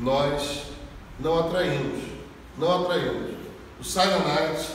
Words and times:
nós 0.00 0.64
não 1.18 1.38
atraímos. 1.38 2.00
Não 2.58 2.82
atraímos. 2.82 3.36
O 3.78 3.84
Silent 3.84 4.24
Night 4.26 4.70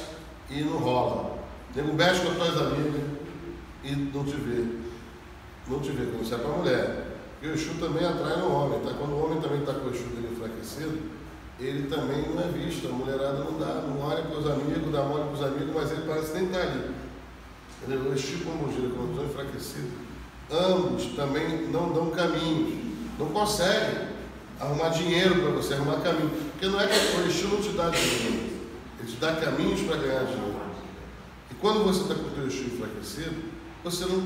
e 0.49 0.61
não 0.61 0.77
rola. 0.77 1.36
Nego 1.75 1.93
mexe 1.93 2.21
com 2.21 2.32
as 2.32 2.38
tuas 2.38 2.61
amigas 2.61 3.01
e 3.83 3.91
não 3.91 4.23
te 4.23 4.36
vê. 4.36 4.65
Não 5.68 5.79
te 5.79 5.91
vê, 5.91 6.05
como 6.05 6.23
isso 6.23 6.33
é 6.33 6.38
para 6.38 6.50
mulher. 6.50 7.07
Porque 7.33 7.47
o 7.47 7.54
Exu 7.54 7.73
também 7.79 8.05
atrai 8.05 8.38
no 8.38 8.51
homem, 8.51 8.79
tá? 8.79 8.93
Quando 8.97 9.14
o 9.14 9.25
homem 9.25 9.41
também 9.41 9.59
está 9.59 9.73
com 9.73 9.88
o 9.88 9.93
Exu 9.93 10.05
dele 10.09 10.29
enfraquecido, 10.32 11.00
ele 11.60 11.87
também 11.87 12.21
não 12.29 12.42
é 12.42 12.47
visto. 12.47 12.87
A 12.87 12.92
mulherada 12.92 13.43
não 13.43 13.60
dá, 13.60 13.82
não 13.82 14.01
olha 14.01 14.23
para 14.23 14.37
os 14.37 14.50
amigos, 14.50 14.92
dá 14.92 15.04
mole 15.04 15.25
para 15.25 15.33
os 15.33 15.43
amigos, 15.43 15.73
mas 15.73 15.92
ele 15.92 16.04
parece 16.07 16.33
nem 16.33 16.46
estar 16.46 16.60
tá 16.60 16.64
ali. 16.65 16.92
Entendeu? 17.82 18.11
O 18.11 18.14
Exu 18.14 18.37
e 18.37 18.64
o 18.64 18.73
gira, 18.73 18.93
quando 18.96 19.11
estão 19.11 19.25
enfraquecidos, 19.25 19.92
ambos 20.51 21.05
também 21.15 21.68
não 21.68 21.92
dão 21.92 22.10
caminhos, 22.11 22.79
não 23.19 23.28
conseguem 23.29 24.14
arrumar 24.59 24.89
dinheiro 24.89 25.36
para 25.41 25.51
você, 25.51 25.73
arrumar 25.73 26.01
caminho. 26.01 26.32
Porque 26.51 26.68
não 26.68 26.79
é 26.79 26.87
que 26.87 26.93
o 26.93 27.27
Exu 27.27 27.47
não 27.47 27.61
te 27.61 27.69
dá 27.69 27.89
dinheiro, 27.89 28.50
ele 29.00 29.11
te 29.11 29.18
dá 29.18 29.36
caminhos 29.36 29.82
para 29.82 29.97
ganhar 29.97 30.23
dinheiro. 30.23 30.65
E 31.51 31.55
quando 31.55 31.83
você 31.83 32.02
está 32.02 32.16
com 32.16 32.27
o 32.27 32.31
teu 32.31 32.47
Exu 32.47 32.63
enfraquecido, 32.63 33.36
você 33.83 34.05
não, 34.05 34.23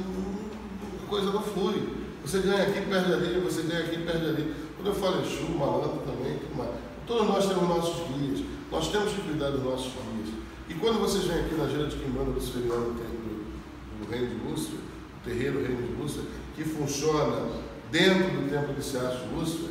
a 1.03 1.07
coisa 1.07 1.31
não 1.31 1.41
flui. 1.41 1.99
Você 2.23 2.39
ganha 2.39 2.63
aqui, 2.63 2.81
perde 2.81 3.13
ali, 3.13 3.39
você 3.39 3.61
ganha 3.63 3.85
aqui, 3.85 3.97
perde 3.97 4.25
ali. 4.25 4.55
Quando 4.75 4.87
eu 4.87 4.95
falo 4.95 5.21
Exu, 5.21 5.49
malandro 5.49 6.01
também, 6.05 6.37
tudo 6.37 6.57
mais. 6.57 6.71
Todos 7.07 7.27
nós 7.27 7.47
temos 7.47 7.67
nossos 7.67 8.07
guias, 8.07 8.45
nós 8.71 8.91
temos 8.91 9.11
que 9.13 9.21
cuidar 9.21 9.49
dos 9.49 9.63
nossos 9.63 9.91
guias. 9.93 10.29
E 10.69 10.75
quando 10.75 10.99
vocês 10.99 11.23
vêm 11.23 11.39
aqui 11.39 11.55
na 11.55 11.67
gira 11.67 11.87
de 11.87 11.95
Quimbanda 11.95 12.31
do 12.31 12.39
Superior 12.39 12.93
do, 12.93 12.93
do 12.93 14.11
Reino 14.11 14.27
de 14.27 14.47
Lúcia, 14.47 14.75
o 14.75 15.25
terreiro 15.27 15.59
Reino 15.59 15.81
de 15.81 15.93
Lúcia, 15.93 16.21
que 16.55 16.63
funciona 16.63 17.47
dentro 17.91 18.25
do 18.25 18.49
templo 18.49 18.75
de 18.75 18.81
de 18.81 19.35
Lúcia, 19.35 19.69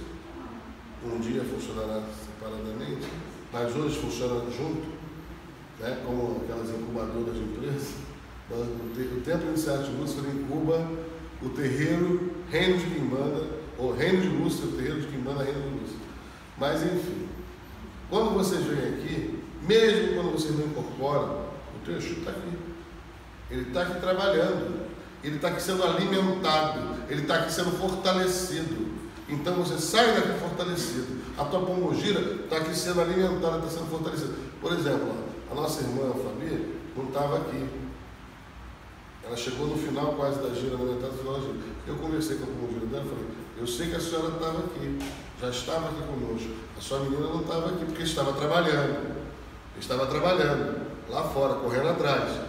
um 1.04 1.18
dia 1.20 1.44
funcionará 1.44 2.02
separadamente, 2.24 3.06
mas 3.52 3.74
hoje 3.76 3.98
funciona 3.98 4.40
junto, 4.50 4.86
né, 5.80 6.02
como 6.04 6.42
aquelas 6.42 6.70
incubadoras 6.70 7.34
de 7.34 7.40
empresas. 7.40 7.94
O 8.50 9.20
templo 9.24 9.52
de 9.52 9.60
de 9.60 9.96
Lúcia 9.96 10.22
incuba 10.22 10.90
o 11.42 11.48
terreiro 11.50 12.32
Reino 12.50 12.78
de 12.78 12.86
Quimbanda, 12.86 13.46
ou 13.78 13.94
Reino 13.94 14.22
de 14.22 14.28
Lúcia, 14.28 14.64
o 14.64 14.72
terreiro 14.72 15.00
de 15.00 15.06
Quimbanda, 15.06 15.44
Reino 15.44 15.60
de 15.62 15.80
Lúcia. 15.80 15.96
Mas 16.56 16.82
enfim, 16.82 17.28
quando 18.10 18.30
vocês 18.30 18.64
vêm 18.64 18.78
aqui, 18.78 19.38
mesmo 19.62 20.14
quando 20.14 20.32
vocês 20.32 20.58
não 20.58 20.66
incorporam, 20.66 21.46
o 21.76 21.84
teu 21.84 21.96
Exu 21.96 22.14
está 22.14 22.30
aqui. 22.30 22.58
Ele 23.50 23.68
está 23.68 23.82
aqui 23.82 24.00
trabalhando, 24.00 24.88
ele 25.22 25.36
está 25.36 25.48
aqui 25.48 25.62
sendo 25.62 25.84
alimentado, 25.84 26.96
ele 27.08 27.22
está 27.22 27.34
aqui 27.36 27.52
sendo 27.52 27.70
fortalecido. 27.78 28.87
Então 29.28 29.54
você 29.56 29.78
sai 29.78 30.14
daqui 30.14 30.40
fortalecido. 30.40 31.18
A 31.36 31.44
tua 31.44 31.60
pombogira 31.60 32.20
está 32.20 32.56
aqui 32.56 32.74
sendo 32.74 33.02
alimentada, 33.02 33.58
está 33.58 33.68
sendo 33.68 33.90
fortalecida. 33.90 34.32
Por 34.60 34.72
exemplo, 34.72 35.12
a 35.50 35.54
nossa 35.54 35.82
irmã 35.82 36.12
Fabi 36.12 36.74
não 36.96 37.04
estava 37.04 37.36
aqui. 37.36 37.68
Ela 39.24 39.36
chegou 39.36 39.66
no 39.66 39.76
final 39.76 40.14
quase 40.14 40.40
da 40.40 40.48
gira, 40.54 40.78
na 40.78 40.84
metade 40.84 41.12
do 41.12 41.18
final 41.18 41.34
da 41.34 41.40
gira. 41.40 41.58
Eu 41.86 41.96
conversei 41.96 42.38
com 42.38 42.44
a 42.44 42.46
pombogira 42.46 42.86
dela 42.86 43.04
e 43.04 43.08
falei, 43.08 43.26
eu 43.58 43.66
sei 43.66 43.90
que 43.90 43.96
a 43.96 44.00
senhora 44.00 44.28
estava 44.28 44.58
aqui, 44.60 44.98
já 45.40 45.50
estava 45.50 45.88
aqui 45.88 46.02
conosco. 46.02 46.50
A 46.78 46.80
sua 46.80 47.00
menina 47.00 47.26
não 47.28 47.40
estava 47.42 47.66
aqui 47.66 47.84
porque 47.84 48.02
estava 48.04 48.32
trabalhando. 48.32 49.18
Estava 49.78 50.06
trabalhando 50.06 50.80
lá 51.10 51.22
fora, 51.24 51.54
correndo 51.56 51.88
atrás. 51.88 52.40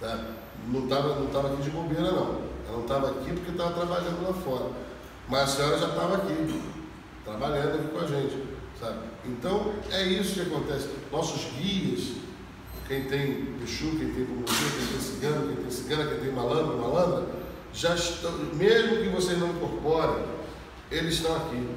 Tá? 0.00 0.24
Não 0.68 0.84
estava 0.84 1.20
não 1.20 1.26
tava 1.26 1.52
aqui 1.52 1.62
de 1.62 1.70
bobeira, 1.70 2.10
não. 2.10 2.48
Ela 2.66 2.76
não 2.76 2.82
estava 2.82 3.10
aqui 3.10 3.32
porque 3.32 3.50
estava 3.50 3.72
trabalhando 3.72 4.26
lá 4.26 4.32
fora. 4.32 4.87
Mas 5.28 5.42
a 5.42 5.46
senhora 5.46 5.78
já 5.78 5.88
estava 5.88 6.16
aqui, 6.16 6.62
trabalhando 7.24 7.74
aqui 7.74 7.88
com 7.88 7.98
a 7.98 8.06
gente. 8.06 8.58
Sabe? 8.80 8.98
Então, 9.24 9.74
é 9.90 10.04
isso 10.04 10.34
que 10.34 10.42
acontece. 10.42 10.88
Nossos 11.10 11.52
guias, 11.52 12.12
quem 12.86 13.04
tem 13.04 13.56
Exu, 13.62 13.90
quem 13.98 14.14
tem 14.14 14.24
Pombogira, 14.24 14.70
quem 14.78 14.86
tem 14.86 15.00
cigano, 15.00 15.46
quem 15.48 15.56
tem 15.56 15.70
cigana, 15.70 16.10
quem 16.10 16.20
tem 16.20 16.32
malandro, 16.32 16.78
malandra, 16.78 17.26
já 17.72 17.94
estão, 17.94 18.32
mesmo 18.54 19.02
que 19.02 19.08
vocês 19.08 19.38
não 19.38 19.50
incorporem, 19.50 20.24
eles 20.90 21.14
estão 21.14 21.36
aqui, 21.36 21.68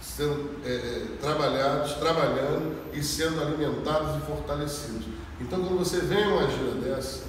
sendo 0.00 0.58
é, 0.64 0.68
é, 0.68 1.06
trabalhados, 1.20 1.92
trabalhando 1.94 2.76
e 2.92 3.02
sendo 3.02 3.40
alimentados 3.40 4.16
e 4.16 4.26
fortalecidos. 4.26 5.06
Então, 5.40 5.60
quando 5.60 5.78
você 5.78 6.00
vem 6.00 6.26
uma 6.26 6.50
gira 6.50 6.72
dessa, 6.72 7.24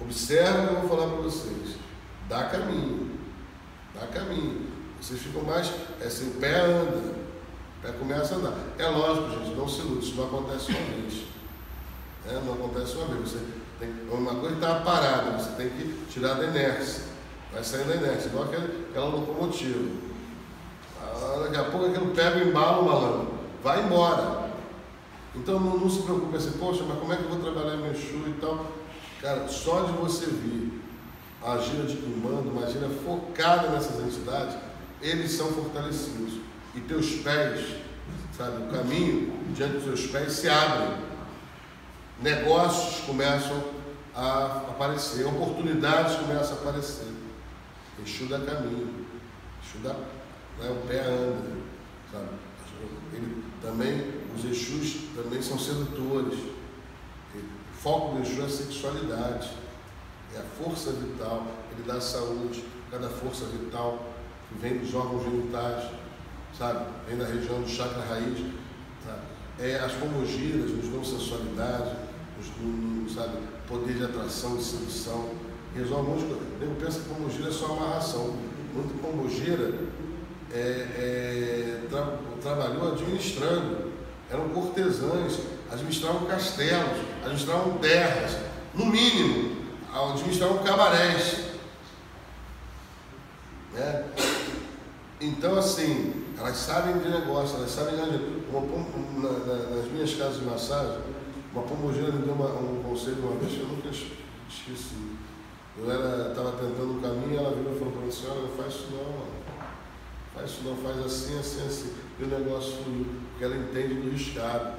observe 0.00 0.64
o 0.64 0.68
que 0.68 0.74
eu 0.74 0.80
vou 0.80 0.88
falar 0.88 1.12
para 1.12 1.22
vocês. 1.22 1.76
Dá 2.28 2.44
caminho, 2.44 3.10
dá 3.94 4.06
caminho. 4.06 4.66
Vocês 5.00 5.20
ficam 5.20 5.42
mais, 5.42 5.72
é 6.00 6.06
assim, 6.06 6.30
o 6.30 6.34
pé 6.34 6.60
anda, 6.60 6.96
o 6.96 7.82
pé 7.82 7.92
começa 7.98 8.34
a 8.34 8.38
andar. 8.38 8.54
É 8.78 8.86
lógico, 8.88 9.30
gente, 9.30 9.56
não 9.56 9.68
se 9.68 9.80
ilude, 9.80 10.06
isso 10.06 10.16
não 10.16 10.26
acontece 10.26 10.70
uma 10.70 10.80
vez. 10.80 11.24
É, 12.28 12.40
não 12.44 12.54
acontece 12.54 12.96
uma 12.96 13.06
vez. 13.06 13.30
Você 13.30 13.38
tem, 13.80 13.92
uma 14.10 14.34
coisa 14.36 14.54
está 14.54 14.76
parada, 14.80 15.32
você 15.32 15.50
tem 15.56 15.70
que 15.70 16.06
tirar 16.08 16.34
da 16.34 16.44
inércia. 16.44 17.04
Vai 17.52 17.64
sair 17.64 17.84
da 17.84 17.96
inércia, 17.96 18.28
igual 18.28 18.44
aquele, 18.44 18.86
aquela 18.90 19.06
locomotiva. 19.06 19.90
Ah, 21.00 21.40
daqui 21.42 21.56
a 21.56 21.64
pouco 21.64 21.86
aquilo 21.86 22.14
pega 22.14 22.38
o 22.38 22.48
embalo, 22.48 22.86
malandro. 22.86 23.34
Vai 23.62 23.84
embora. 23.84 24.52
Então 25.34 25.58
não, 25.58 25.78
não, 25.78 25.90
se 25.90 26.02
preocupe 26.02 26.36
assim, 26.36 26.52
poxa, 26.58 26.84
mas 26.86 26.98
como 26.98 27.12
é 27.12 27.16
que 27.16 27.24
eu 27.24 27.30
vou 27.30 27.40
trabalhar 27.40 27.76
meu 27.76 27.94
chu 27.94 28.22
e 28.28 28.36
tal? 28.40 28.66
Cara, 29.20 29.48
só 29.48 29.82
de 29.82 29.92
você 29.92 30.26
vir 30.26 30.81
a 31.44 31.58
gira 31.58 31.84
de 31.84 31.96
comando, 31.96 32.50
uma 32.50 32.70
gira 32.70 32.88
focada 33.04 33.68
nessas 33.70 34.00
entidades, 34.00 34.56
eles 35.00 35.32
são 35.32 35.48
fortalecidos. 35.52 36.34
E 36.74 36.80
teus 36.80 37.16
pés, 37.16 37.76
sabe, 38.36 38.62
o 38.62 38.66
caminho 38.68 39.32
diante 39.54 39.74
dos 39.74 39.84
teus 39.84 40.06
pés 40.06 40.32
se 40.32 40.48
abre. 40.48 40.96
Negócios 42.20 43.04
começam 43.04 43.62
a 44.14 44.64
aparecer, 44.68 45.26
oportunidades 45.26 46.16
começam 46.16 46.56
a 46.56 46.60
aparecer. 46.60 47.12
Exu 48.04 48.26
dá 48.26 48.38
caminho, 48.40 49.06
Exu 49.62 49.78
dá, 49.82 49.94
né, 50.58 50.70
o 50.70 50.86
pé 50.86 51.00
anda, 51.00 51.56
sabe? 52.10 52.28
Ele 53.12 53.44
também, 53.60 54.22
os 54.34 54.44
Exus 54.44 55.02
também 55.14 55.42
são 55.42 55.58
sedutores. 55.58 56.38
O 57.34 57.74
foco 57.82 58.14
do 58.14 58.22
Exu 58.22 58.40
é 58.40 58.44
a 58.44 58.48
sexualidade, 58.48 59.50
é 60.34 60.38
a 60.38 60.64
força 60.64 60.90
vital, 60.92 61.46
ele 61.72 61.82
dá 61.86 62.00
saúde, 62.00 62.64
cada 62.90 63.08
força 63.08 63.44
vital 63.46 64.04
que 64.48 64.58
vem 64.58 64.78
dos 64.78 64.94
órgãos 64.94 65.24
genitais, 65.24 65.84
sabe? 66.56 66.86
Vem 67.06 67.18
da 67.18 67.24
região 67.24 67.60
do 67.60 67.68
chakra 67.68 68.02
raiz, 68.02 68.38
sabe? 69.04 69.20
É, 69.58 69.78
as 69.78 69.92
pomogiras 69.92 70.70
nos 70.70 70.88
dão 70.88 71.04
sensualidade, 71.04 71.96
nos, 72.38 73.14
sabe? 73.14 73.38
Poder 73.68 73.94
de 73.94 74.04
atração, 74.04 74.56
de 74.56 74.64
sedução 74.64 75.30
resolve 75.74 76.10
um 76.10 76.14
monte 76.14 76.20
de 76.20 76.34
coisa. 76.34 77.00
Que 77.00 77.08
pombogira 77.08 77.48
é 77.48 77.52
só 77.52 77.66
amarração. 77.66 78.36
Muito 78.74 79.00
pombogira 79.00 79.74
é, 80.52 80.58
é, 80.58 81.80
tra, 81.88 82.18
trabalhou 82.42 82.92
administrando. 82.92 83.92
Eram 84.30 84.48
cortesãs, 84.48 85.40
administravam 85.70 86.26
castelos, 86.26 86.98
administravam 87.20 87.78
terras, 87.78 88.38
no 88.74 88.86
mínimo, 88.86 89.61
administravam 89.92 90.62
cabarés. 90.64 91.52
Né? 93.72 94.04
Então, 95.20 95.58
assim, 95.58 96.24
elas 96.38 96.56
sabem 96.56 96.98
de 96.98 97.08
negócio, 97.08 97.56
elas 97.56 97.70
sabem 97.70 97.94
de 97.94 98.00
uma, 98.50 98.60
na, 99.22 99.38
na, 99.38 99.76
nas 99.76 99.86
minhas 99.92 100.14
casas 100.14 100.40
de 100.40 100.44
massagem, 100.44 100.98
uma 101.52 101.62
pombogira 101.62 102.10
me 102.10 102.22
deu 102.22 102.34
uma, 102.34 102.48
um 102.48 102.82
conselho 102.82 103.18
uma 103.22 103.36
vez 103.38 103.52
que 103.52 103.60
eu 103.60 103.68
nunca 103.68 103.88
esqueci. 103.88 105.12
Eu 105.78 105.84
estava 105.84 106.52
tentando 106.52 106.98
um 106.98 107.00
caminho, 107.00 107.38
ela 107.38 107.54
virou 107.54 107.74
e 107.74 107.78
falou 107.78 107.92
para 107.92 108.02
mim, 108.02 108.10
senhora, 108.10 108.40
não 108.40 108.48
faz 108.48 108.74
isso 108.74 108.88
não, 108.90 109.04
mano. 109.04 109.32
Faz 110.34 110.50
isso 110.50 110.60
não, 110.64 110.76
faz 110.76 110.98
assim, 110.98 111.38
assim, 111.38 111.66
assim. 111.66 111.94
E 112.18 112.24
o 112.24 112.26
negócio 112.26 112.72
fluiu, 112.82 113.06
porque 113.30 113.44
ela 113.44 113.56
entende 113.56 113.94
do 113.94 114.10
riscado. 114.10 114.72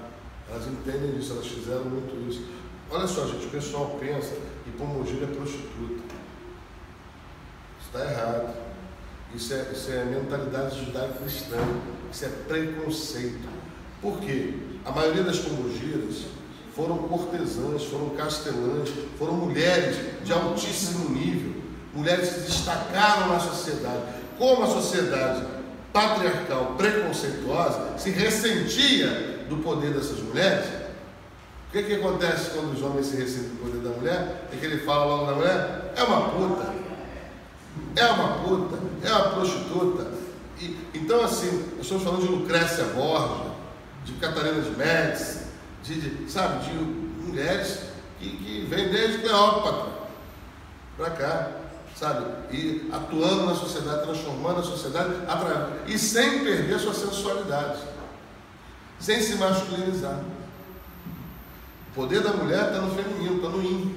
Elas 0.50 0.68
entendem 0.68 1.12
disso, 1.12 1.34
elas 1.34 1.48
fizeram 1.48 1.86
muito 1.86 2.30
isso. 2.30 2.46
Olha 2.92 3.08
só, 3.08 3.26
gente, 3.28 3.46
o 3.46 3.50
pessoal 3.50 3.98
pensa 4.00 4.36
que 4.63 4.71
Pomogíria 4.71 5.25
é 5.25 5.36
prostituta. 5.36 6.04
Está 7.81 8.12
errado. 8.12 8.54
Isso 9.36 9.54
é, 9.54 9.71
isso 9.74 9.92
é 9.92 10.06
mentalidade 10.06 10.86
judaico-cristã. 10.86 11.57
Isso 12.12 12.25
é 12.25 12.30
preconceito. 12.48 13.50
Por 14.01 14.19
quê? 14.19 14.54
A 14.86 14.92
maioria 14.92 15.24
das 15.24 15.39
pomogiras 15.39 16.25
foram 16.75 16.98
cortesãs, 16.98 17.83
foram 17.86 18.10
castelãs, 18.12 18.89
foram 19.18 19.33
mulheres 19.33 19.98
de 20.24 20.33
altíssimo 20.33 21.10
nível, 21.10 21.62
mulheres 21.94 22.33
que 22.33 22.39
destacaram 22.42 23.30
na 23.30 23.39
sociedade. 23.39 24.04
Como 24.38 24.63
a 24.63 24.68
sociedade 24.68 25.45
patriarcal, 25.94 26.75
preconceituosa, 26.75 27.98
se 27.98 28.10
ressentia 28.10 29.45
do 29.48 29.57
poder 29.57 29.94
dessas 29.94 30.19
mulheres, 30.19 30.65
o 31.74 31.75
que, 31.75 31.84
que 31.86 31.96
acontece 31.96 32.52
quando 32.52 32.72
os 32.72 32.84
homens 32.84 33.08
se 33.08 33.16
ressentem 33.16 33.50
do 33.50 33.64
poder 33.64 33.80
da 33.80 33.90
mulher? 33.98 34.48
É 34.54 34.56
que 34.56 34.64
ele 34.64 34.86
fala 34.86 35.06
logo 35.06 35.25
da 35.25 35.31
mulher, 35.31 35.92
é 35.96 36.04
uma 36.04 36.30
puta, 36.30 36.72
é 37.96 38.06
uma 38.06 38.28
puta, 38.44 38.78
é 39.04 39.12
uma 39.12 39.30
prostituta. 39.31 40.12
e, 40.62 40.78
então, 40.94 41.24
assim, 41.24 41.72
nós 41.75 41.81
estamos 41.81 42.04
falando 42.04 42.22
de 42.22 42.28
Lucrécia 42.28 42.84
Borgia, 42.94 43.54
de 44.06 44.14
Catarina 44.14 44.62
de 44.62 44.70
Médici, 44.70 45.48
de, 45.84 46.00
de, 46.00 46.31
sabe, 46.31 46.64
de 46.64 46.75
mulheres 46.75 47.80
que, 48.20 48.30
que 48.30 48.68
vêm 48.70 48.90
desde 48.90 49.24
Cleópatra 49.24 49.94
para 50.96 51.10
cá, 51.10 51.52
sabe? 51.96 52.24
E 52.52 52.88
atuando 52.94 53.48
na 53.48 53.56
sociedade, 53.56 54.04
transformando 54.04 54.60
a 54.60 54.64
sociedade, 54.64 55.16
e 55.88 55.98
sem 55.98 56.44
perder 56.44 56.75
a 56.75 56.80
sua 56.80 56.94
sensualidade, 56.94 57.80
sem 59.00 59.20
se 59.20 59.38
masculinizar. 59.38 60.20
O 61.94 61.95
poder 61.95 62.22
da 62.22 62.31
mulher 62.34 62.69
está 62.69 62.81
no 62.81 62.95
feminino, 62.95 63.36
está 63.36 63.50
no 63.50 63.62
yin. 63.62 63.95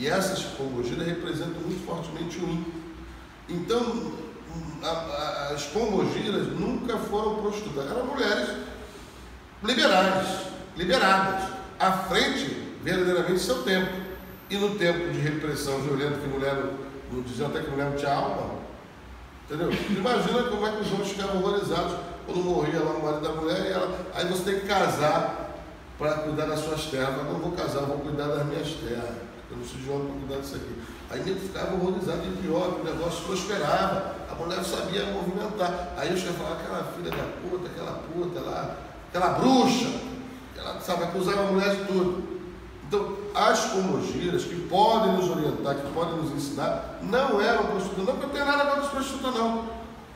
E 0.00 0.06
essas 0.06 0.42
pombogiras 0.42 1.06
representam 1.06 1.60
muito 1.60 1.84
fortemente 1.84 2.38
o 2.38 2.48
yin. 2.48 2.72
Então, 3.46 4.12
as 5.52 5.64
pombogiras 5.64 6.46
nunca 6.58 6.96
foram 6.96 7.36
prostitutas, 7.36 7.90
eram 7.90 8.06
mulheres 8.06 8.48
liberais, 9.62 10.28
liberadas, 10.78 11.50
à 11.78 11.92
frente 11.92 12.74
verdadeiramente 12.82 13.40
seu 13.40 13.62
tempo. 13.64 13.92
E 14.48 14.56
no 14.56 14.76
tempo 14.76 15.12
de 15.12 15.18
repressão 15.18 15.78
violenta, 15.82 16.18
que 16.18 16.28
mulher 16.28 16.54
não 17.12 17.20
diziam 17.20 17.48
até 17.48 17.60
que 17.60 17.70
mulher 17.70 17.90
não 17.90 17.96
tinha 17.96 18.14
alma, 18.14 18.54
entendeu? 19.44 19.70
Imagina 19.90 20.44
como 20.44 20.66
é 20.66 20.70
que 20.70 20.80
os 20.80 20.92
homens 20.92 21.10
ficavam 21.10 21.42
horrorizados 21.42 21.98
quando 22.24 22.44
morria 22.44 22.80
lá 22.80 22.92
o 22.92 23.02
marido 23.02 23.22
da 23.22 23.32
mulher 23.32 23.66
e 23.66 23.72
ela, 23.72 24.06
aí 24.14 24.26
você 24.26 24.52
tem 24.52 24.60
que 24.60 24.66
casar 24.66 25.45
para 25.98 26.14
cuidar 26.14 26.46
das 26.46 26.60
suas 26.60 26.84
terras. 26.86 27.14
Mas 27.16 27.26
não 27.26 27.38
vou 27.38 27.52
casar, 27.52 27.80
vou 27.82 27.98
cuidar 27.98 28.28
das 28.28 28.46
minhas 28.46 28.68
terras. 28.68 29.16
Eu 29.50 29.56
não 29.56 29.64
sou 29.64 29.78
de 29.78 29.90
homem 29.90 30.06
para 30.06 30.20
cuidar 30.20 30.40
disso 30.40 30.56
aqui. 30.56 30.82
Aí 31.10 31.20
ele 31.20 31.40
ficava 31.40 31.74
horrorizado 31.74 32.22
e 32.26 32.42
pior, 32.42 32.80
o 32.80 32.84
negócio 32.84 33.24
prosperava. 33.24 34.16
A 34.30 34.34
mulher 34.34 34.62
sabia 34.64 35.06
movimentar. 35.06 35.94
Aí 35.96 36.10
eu 36.10 36.16
chegava 36.16 36.38
falar, 36.38 36.56
aquela 36.56 36.84
filha 36.96 37.10
da 37.10 37.48
puta, 37.48 37.68
aquela 37.68 37.92
puta 38.12 38.40
lá, 38.40 38.76
aquela 39.08 39.28
bruxa, 39.38 39.86
ela 40.56 40.80
sabe, 40.80 41.04
acusava 41.04 41.42
a 41.42 41.52
mulher 41.52 41.76
de 41.76 41.84
tudo. 41.84 42.36
Então, 42.88 43.16
as 43.34 43.64
comogiras 43.66 44.44
que 44.44 44.54
podem 44.68 45.12
nos 45.12 45.28
orientar, 45.28 45.74
que 45.74 45.92
podem 45.92 46.16
nos 46.16 46.30
ensinar, 46.32 46.98
não 47.02 47.40
eram 47.40 47.64
prostitutas, 47.66 48.04
não 48.04 48.14
porque 48.14 48.26
eu 48.26 48.30
tenho 48.30 48.44
nada 48.44 48.64
contra 48.66 48.82
as 48.82 48.90
prostitutas, 48.90 49.34
não. 49.34 49.64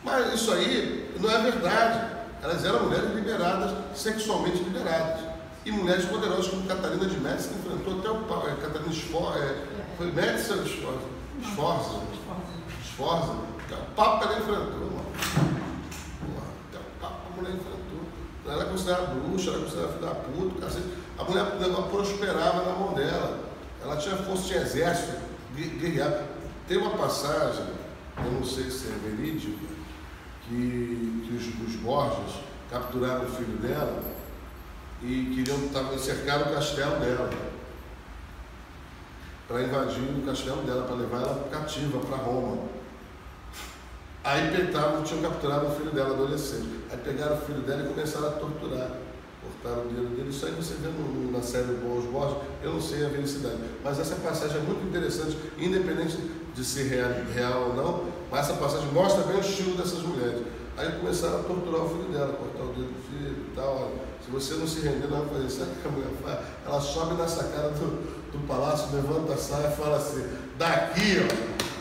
Mas 0.05 0.35
isso 0.35 0.53
aí 0.53 1.15
não 1.21 1.31
é 1.31 1.38
verdade. 1.38 2.21
Elas 2.43 2.65
eram 2.65 2.85
mulheres 2.85 3.15
liberadas, 3.15 3.73
sexualmente 3.94 4.62
liberadas 4.62 5.30
e 5.65 5.71
mulheres 5.73 6.07
poderosas 6.07 6.49
como 6.49 6.67
Catarina 6.67 7.05
de 7.07 7.19
Médici, 7.21 7.51
que 7.51 7.57
enfrentou 7.57 7.99
até 7.99 8.11
o 8.11 8.25
pau. 8.25 8.49
É, 8.49 8.55
Catarina 8.55 8.91
Esforza, 8.91 9.39
é, 9.39 9.67
foi 9.97 10.11
Médici 10.12 10.53
ou? 10.53 10.99
Esforza. 11.43 12.01
Esforza. 12.83 13.35
Até 13.67 13.75
o 13.75 13.87
Papa 13.95 14.25
ela 14.25 14.39
enfrentou, 14.39 14.91
mano. 14.91 15.07
Até 16.69 16.79
o 16.79 17.01
Papa 17.01 17.21
a 17.27 17.37
mulher 17.37 17.55
enfrentou. 17.55 17.81
Ela 18.47 18.62
é 18.62 18.67
considerada 18.67 19.07
bruxa, 19.15 19.51
ela 19.51 19.59
é 19.59 19.62
considerada 19.62 19.93
filha 19.93 20.09
da 20.09 20.15
puta, 20.15 20.61
cacete. 20.61 20.87
A 21.19 21.25
mulher 21.25 21.45
prosperava 21.91 22.65
na 22.65 22.79
mão 22.79 22.95
dela. 22.95 23.39
Ela 23.83 23.97
tinha 23.97 24.17
força, 24.17 24.45
tinha 24.45 24.61
exército, 24.61 25.19
guerrear. 25.55 26.25
Tem 26.67 26.79
uma 26.79 26.91
passagem, 26.97 27.65
eu 28.25 28.33
não 28.33 28.45
sei 28.45 28.71
se 28.71 28.89
é 28.89 28.99
verídica, 29.05 29.59
que, 30.43 31.27
que 31.27 31.35
os, 31.35 31.69
os 31.69 31.77
Borges 31.77 32.41
capturaram 32.71 33.25
o 33.25 33.31
filho 33.31 33.57
dela 33.59 34.03
e 35.02 35.32
queriam 35.35 35.58
cercar 35.99 36.43
o 36.43 36.55
castelo 36.55 37.00
dela 37.00 37.31
para 39.50 39.62
invadir 39.62 40.00
o 40.00 40.23
castelo 40.25 40.62
dela, 40.62 40.85
para 40.85 40.94
levar 40.94 41.23
ela 41.23 41.49
cativa 41.50 41.99
para 41.99 42.17
Roma. 42.19 42.58
Aí 44.23 44.55
peitaram, 44.55 45.02
tinham 45.02 45.23
capturado 45.23 45.67
o 45.67 45.70
filho 45.75 45.91
dela, 45.91 46.14
adolescente. 46.14 46.69
Aí 46.88 46.99
pegaram 46.99 47.37
o 47.37 47.41
filho 47.41 47.61
dela 47.62 47.82
e 47.82 47.88
começaram 47.88 48.29
a 48.29 48.32
torturar. 48.32 48.91
Cortaram 49.43 49.87
o 49.87 49.88
dedo 49.88 50.14
dele. 50.14 50.31
Isso 50.31 50.47
aí 50.47 50.52
você 50.52 50.75
vê 50.75 50.87
no, 50.88 51.32
na 51.32 51.43
série 51.43 51.73
Bons 51.82 52.05
Borges, 52.05 52.37
eu 52.62 52.75
não 52.75 52.81
sei 52.81 53.05
a 53.05 53.08
veracidade. 53.08 53.56
Mas 53.82 53.99
essa 53.99 54.14
passagem 54.17 54.58
é 54.58 54.61
muito 54.61 54.87
interessante, 54.87 55.37
independente 55.58 56.17
de 56.55 56.64
ser 56.64 56.85
real, 56.85 57.11
real 57.35 57.62
ou 57.70 57.75
não, 57.75 58.05
mas 58.31 58.49
essa 58.49 58.55
passagem 58.55 58.87
mostra 58.93 59.25
bem 59.25 59.38
o 59.38 59.41
estilo 59.41 59.76
dessas 59.76 60.02
mulheres. 60.02 60.43
Aí 60.81 60.93
começaram 60.93 61.41
a 61.41 61.43
torturar 61.43 61.82
o 61.82 61.88
filho 61.91 62.11
dela, 62.11 62.32
cortar 62.32 62.62
o 62.62 62.73
dedo 62.73 62.88
do 62.88 63.03
filho 63.06 63.37
e 63.37 63.55
tal. 63.55 63.93
Se 64.25 64.31
você 64.31 64.55
não 64.55 64.67
se 64.67 64.81
render, 64.81 65.09
não 65.09 65.27
vai 65.27 65.29
fazer. 65.29 65.50
Sabe 65.50 65.73
o 65.73 65.75
que 65.75 65.88
a 65.88 65.91
mulher 65.91 66.11
faz? 66.25 66.38
Ela 66.65 66.81
sobe 66.81 67.15
na 67.21 67.29
sacada 67.29 67.69
do, 67.73 68.32
do 68.32 68.47
palácio, 68.47 68.88
levanta 68.94 69.35
a 69.35 69.37
saia 69.37 69.69
e 69.69 69.77
fala 69.77 69.99
assim: 69.99 70.27
daqui, 70.56 71.19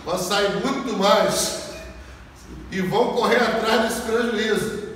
ó, 0.05 0.11
vai 0.11 0.19
sair 0.19 0.51
muito 0.65 0.97
mais. 0.97 1.69
E 2.69 2.81
vão 2.81 3.13
correr 3.13 3.37
atrás 3.37 3.83
desse 3.83 4.01
prejuízo. 4.01 4.89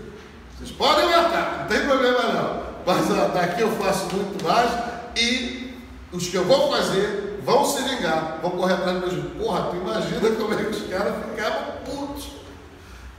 Vocês 0.57 0.71
podem 0.71 1.05
matar, 1.05 1.59
não 1.61 1.67
tem 1.67 1.87
problema 1.87 2.23
não. 2.23 2.63
Mas 2.85 3.09
ó, 3.09 3.29
daqui 3.29 3.61
eu 3.61 3.71
faço 3.77 4.13
muito 4.13 4.43
mais 4.43 4.69
e 5.15 5.79
os 6.11 6.27
que 6.27 6.35
eu 6.35 6.43
vou 6.43 6.69
fazer 6.73 7.39
vão 7.45 7.65
se 7.65 7.81
vingar, 7.83 8.39
vão 8.41 8.51
correr 8.51 8.73
atrás 8.73 8.97
do 8.97 9.01
prejuízo. 9.03 9.29
Porra, 9.39 9.69
tu 9.69 9.77
imagina 9.77 10.29
como 10.35 10.53
é 10.53 10.57
que 10.57 10.71
os 10.71 10.89
caras 10.89 11.15
ficavam 11.23 11.63
putos. 11.85 12.42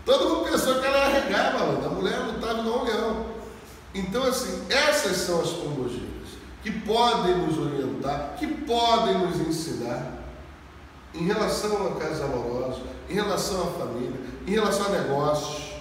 Todo 0.04 0.28
mundo 0.28 0.50
pensou 0.50 0.80
que 0.80 0.86
ela 0.86 0.98
ia 0.98 1.20
regar, 1.20 1.58
mano. 1.58 1.86
A 1.86 1.88
mulher 1.88 2.18
lutava 2.18 2.60
igual 2.60 2.80
um 2.80 2.84
leão. 2.84 3.26
Então, 3.94 4.24
assim, 4.24 4.66
essas 4.68 5.16
são 5.16 5.40
as 5.40 5.50
pombogiras 5.50 6.04
que 6.62 6.70
podem 6.70 7.36
nos 7.38 7.58
orientar, 7.58 8.36
que 8.38 8.46
podem 8.46 9.18
nos 9.18 9.40
ensinar 9.40 10.12
em 11.14 11.24
relação 11.24 11.86
a 11.86 12.00
casas 12.00 12.22
amorosos, 12.22 12.82
em 13.08 13.14
relação 13.14 13.62
à 13.62 13.66
família, 13.78 14.20
em 14.46 14.50
relação 14.50 14.86
a 14.86 14.88
negócios, 14.88 15.74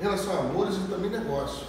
em 0.00 0.02
relação 0.02 0.34
a 0.34 0.40
amores 0.40 0.76
e 0.76 0.90
também 0.90 1.10
negócios. 1.10 1.68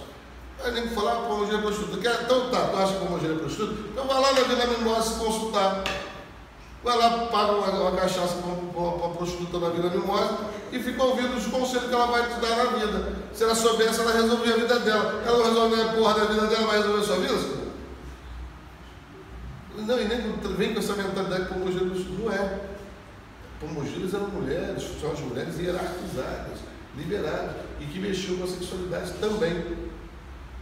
Aí 0.64 0.72
nem 0.72 0.88
falar 0.88 1.12
ah, 1.12 1.28
pombogira 1.28 1.58
prostituta. 1.58 1.98
Quer, 1.98 2.22
então 2.22 2.50
tá, 2.50 2.68
tu 2.68 2.76
acha 2.78 2.94
que 2.94 2.98
pombogira 3.00 3.34
é 3.34 3.38
prostituta? 3.38 3.74
Então 3.92 4.06
vai 4.06 4.20
lá 4.20 4.32
na 4.32 4.40
Vila 4.40 4.66
Mimosa 4.66 5.02
se 5.02 5.20
consultar. 5.20 5.84
Vai 6.82 6.96
lá, 6.96 7.26
paga 7.26 7.52
uma, 7.52 7.68
uma 7.68 7.92
cachaça 7.92 8.36
para 8.36 8.80
uma 8.80 9.10
prostituta 9.10 9.58
na 9.58 9.68
Vila 9.68 9.90
Mimosa 9.90 10.38
e 10.72 10.78
fica 10.78 11.02
ouvindo 11.02 11.36
os 11.36 11.46
conselhos 11.46 11.88
que 11.88 11.94
ela 11.94 12.06
vai 12.06 12.28
te 12.28 12.40
dar 12.40 12.56
na 12.56 12.64
vida. 12.64 13.12
Se 13.32 13.44
ela 13.44 13.54
soubesse, 13.54 14.00
ela 14.00 14.12
resolvia 14.12 14.54
a 14.54 14.56
vida 14.56 14.78
dela. 14.80 15.22
Ela 15.24 15.38
não 15.38 15.44
resolve 15.46 15.80
a 15.80 15.92
porra 15.92 16.14
da 16.14 16.24
vida 16.26 16.46
dela, 16.46 16.66
vai 16.66 16.76
resolver 16.78 17.00
a 17.00 17.04
sua 17.04 17.16
vida? 17.16 17.56
Não, 19.76 20.00
e 20.00 20.04
nem 20.08 20.56
vem 20.56 20.72
com 20.72 20.80
essa 20.80 20.94
mentalidade 20.94 21.48
Pomogiras 21.48 22.06
não 22.18 22.32
é. 22.32 22.60
Pomogiras 23.60 24.14
eram 24.14 24.28
mulheres, 24.28 24.84
são 25.00 25.12
as 25.12 25.20
mulheres 25.20 25.58
hierarquizadas, 25.58 26.58
liberadas, 26.96 27.56
e 27.80 27.84
que 27.84 27.98
mexiam 27.98 28.38
com 28.38 28.44
a 28.44 28.46
sexualidade 28.46 29.12
também. 29.20 29.86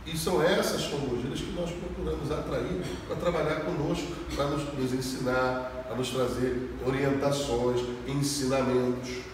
E 0.07 0.19
são 0.19 0.43
essas 0.43 0.85
pombogiras 0.85 1.40
que 1.40 1.52
nós 1.52 1.71
procuramos 1.71 2.31
atrair 2.31 2.83
para 3.07 3.17
trabalhar 3.17 3.61
conosco, 3.61 4.07
para 4.37 4.47
nos, 4.49 4.75
nos 4.75 4.93
ensinar, 4.93 5.85
para 5.87 5.97
nos 5.97 6.11
trazer 6.11 6.71
orientações, 6.87 7.81
ensinamentos. 8.07 9.34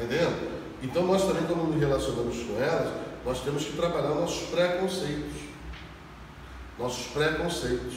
Entendendo? 0.00 0.60
Então 0.82 1.06
nós 1.06 1.22
também, 1.24 1.42
quando 1.44 1.68
nos 1.68 1.78
relacionamos 1.78 2.36
com 2.38 2.58
elas, 2.58 2.90
nós 3.24 3.40
temos 3.40 3.64
que 3.64 3.76
trabalhar 3.76 4.14
nossos 4.14 4.48
preconceitos. 4.48 5.36
Nossos 6.78 7.06
preconceitos. 7.08 7.96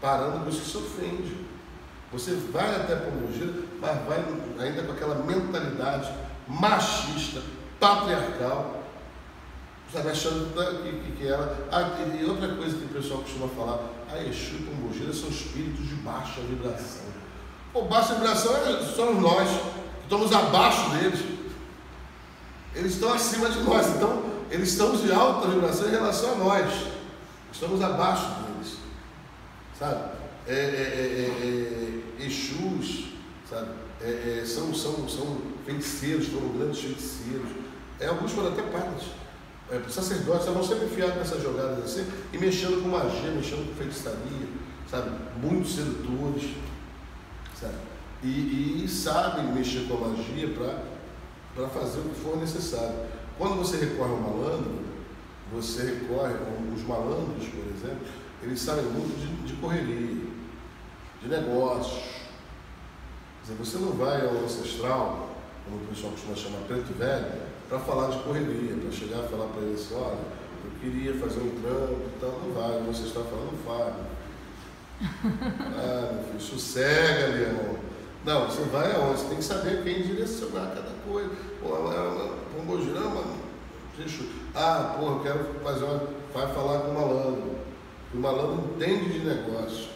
Parando 0.00 0.44
com 0.44 0.50
isso 0.50 0.60
que 0.62 0.68
se 0.68 0.76
ofende. 0.76 1.36
Você 2.12 2.32
vai 2.52 2.74
até 2.74 2.94
a 2.94 2.96
pomologia, 2.96 3.52
mas 3.80 4.04
vai 4.06 4.24
ainda 4.58 4.82
com 4.82 4.92
aquela 4.92 5.14
mentalidade 5.16 6.12
machista, 6.48 7.42
patriarcal, 7.78 8.82
sabe, 9.92 10.08
achando 10.08 10.54
que, 10.82 10.90
que, 10.90 11.12
que 11.18 11.28
ela. 11.28 11.68
Ah, 11.70 11.98
e 12.18 12.24
outra 12.24 12.48
coisa 12.56 12.78
que 12.78 12.84
o 12.86 12.88
pessoal 12.88 13.20
costuma 13.20 13.48
falar, 13.48 13.80
a 14.10 14.22
Exu 14.22 14.54
e 14.54 14.62
Pombogira 14.62 15.12
são 15.12 15.28
espíritos 15.28 15.86
de 15.86 15.94
baixa 15.96 16.40
vibração. 16.40 17.06
Pô, 17.72 17.82
baixa 17.82 18.14
vibração 18.14 18.56
é, 18.56 18.82
somos 18.82 19.22
nós 19.22 19.48
estamos 20.08 20.32
abaixo 20.32 20.90
deles. 20.90 21.20
Eles 22.74 22.94
estão 22.94 23.12
acima 23.12 23.50
de 23.50 23.60
nós, 23.60 23.86
então 23.88 24.22
eles 24.50 24.70
estão 24.70 24.96
de 24.96 25.12
alta 25.12 25.48
vibração 25.48 25.86
em 25.88 25.90
relação 25.90 26.32
a 26.32 26.36
nós. 26.36 26.86
Estamos 27.52 27.82
abaixo 27.82 28.26
deles. 28.42 28.78
Sabe? 29.78 30.16
É, 30.46 30.54
é, 30.54 30.56
é, 30.56 32.20
é, 32.20 32.22
é 32.22 32.26
Exus, 32.26 33.12
sabe? 33.48 33.68
É, 34.00 34.42
são, 34.46 34.72
são, 34.74 35.08
são 35.08 35.42
feiticeiros, 35.66 36.28
foram 36.28 36.48
grandes 36.56 36.80
feiticeiros. 36.80 37.48
É, 38.00 38.06
alguns 38.06 38.32
foram 38.32 38.48
até 38.48 38.62
padres. 38.62 39.08
É, 39.70 39.80
sacerdotes 39.90 40.40
estavam 40.40 40.64
sempre 40.64 40.86
enfiados 40.86 41.16
nessas 41.16 41.42
jogadas 41.42 41.84
assim, 41.84 42.10
e 42.32 42.38
mexendo 42.38 42.82
com 42.82 42.88
magia, 42.88 43.30
mexendo 43.30 43.68
com 43.68 43.74
feitiçaria, 43.74 44.48
sabe? 44.90 45.10
Muitos 45.42 45.74
sedutores, 45.74 46.54
sabe? 47.60 47.74
E, 48.22 48.84
e 48.84 48.88
sabem 48.88 49.52
mexer 49.52 49.86
com 49.86 49.94
a 49.94 50.08
magia 50.08 50.48
para 51.54 51.68
fazer 51.68 52.00
o 52.00 52.02
que 52.02 52.20
for 52.20 52.36
necessário. 52.36 52.96
Quando 53.36 53.56
você 53.56 53.76
recorre 53.76 54.10
ao 54.10 54.18
malandro, 54.18 54.88
você 55.52 55.82
recorre, 55.84 56.34
os 56.74 56.82
malandros, 56.82 57.46
por 57.48 57.64
exemplo, 57.74 58.06
eles 58.42 58.60
sabem 58.60 58.84
muito 58.84 59.18
de, 59.18 59.46
de 59.46 59.60
correria, 59.60 60.26
de 61.22 61.28
negócios. 61.28 62.02
Quer 63.46 63.54
dizer, 63.54 63.64
você 63.64 63.78
não 63.78 63.92
vai 63.92 64.26
ao 64.26 64.44
ancestral, 64.44 65.30
como 65.64 65.82
o 65.82 65.86
pessoal 65.86 66.12
costuma 66.12 66.36
chamar 66.36 66.66
preto 66.66 66.98
velho, 66.98 67.48
para 67.68 67.78
falar 67.78 68.10
de 68.10 68.18
correria, 68.22 68.76
para 68.76 68.90
chegar 68.90 69.24
e 69.24 69.28
falar 69.28 69.46
para 69.46 69.62
ele 69.62 69.74
assim, 69.74 69.94
olha, 69.94 70.18
eu 70.64 70.70
queria 70.80 71.14
fazer 71.14 71.40
um 71.40 71.60
trampo 71.62 72.02
e 72.04 72.20
tal, 72.20 72.40
não 72.44 72.52
vai, 72.52 72.82
você 72.82 73.04
está 73.04 73.20
falando, 73.20 73.64
fale. 73.64 74.18
Ah, 75.80 76.12
meu 76.12 76.24
filho, 76.24 76.40
sossega, 76.40 77.28
Leão. 77.28 77.87
Não, 78.24 78.46
você 78.46 78.62
vai 78.64 78.92
aonde? 78.92 79.20
Você 79.20 79.28
tem 79.28 79.38
que 79.38 79.44
saber 79.44 79.82
quem 79.82 80.02
direcionar 80.02 80.72
cada 80.74 80.90
coisa. 81.06 81.30
Pô, 81.62 81.68
Pombo 82.54 82.78
deixa. 83.96 84.22
Ah, 84.54 84.96
porra, 84.98 85.16
eu 85.16 85.20
quero 85.20 85.60
fazer 85.62 85.84
uma. 85.84 86.08
Vai 86.32 86.54
falar 86.54 86.80
com 86.80 86.90
o 86.90 86.94
malandro. 86.94 87.58
O 88.14 88.18
malandro 88.18 88.70
entende 88.74 89.18
de 89.18 89.26
negócio. 89.26 89.88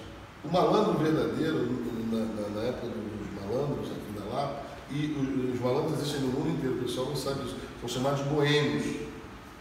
O 0.45 0.49
malandro 0.49 0.95
verdadeiro, 0.95 1.69
na, 2.11 2.19
na, 2.19 2.49
na 2.49 2.63
época 2.69 2.89
dos 2.89 3.43
malandros 3.43 3.91
aqui 3.91 4.19
da 4.19 4.35
Lapa, 4.35 4.63
e 4.91 5.13
os, 5.13 5.55
os 5.55 5.61
malandros 5.61 6.01
existem 6.01 6.21
no 6.21 6.29
mundo 6.29 6.51
inteiro, 6.51 6.77
o 6.77 6.83
pessoal 6.83 7.07
não 7.07 7.17
sabe 7.17 7.45
disso, 7.45 7.57
são 7.81 7.89
chamados 7.89 8.23
boêmios. 8.23 9.13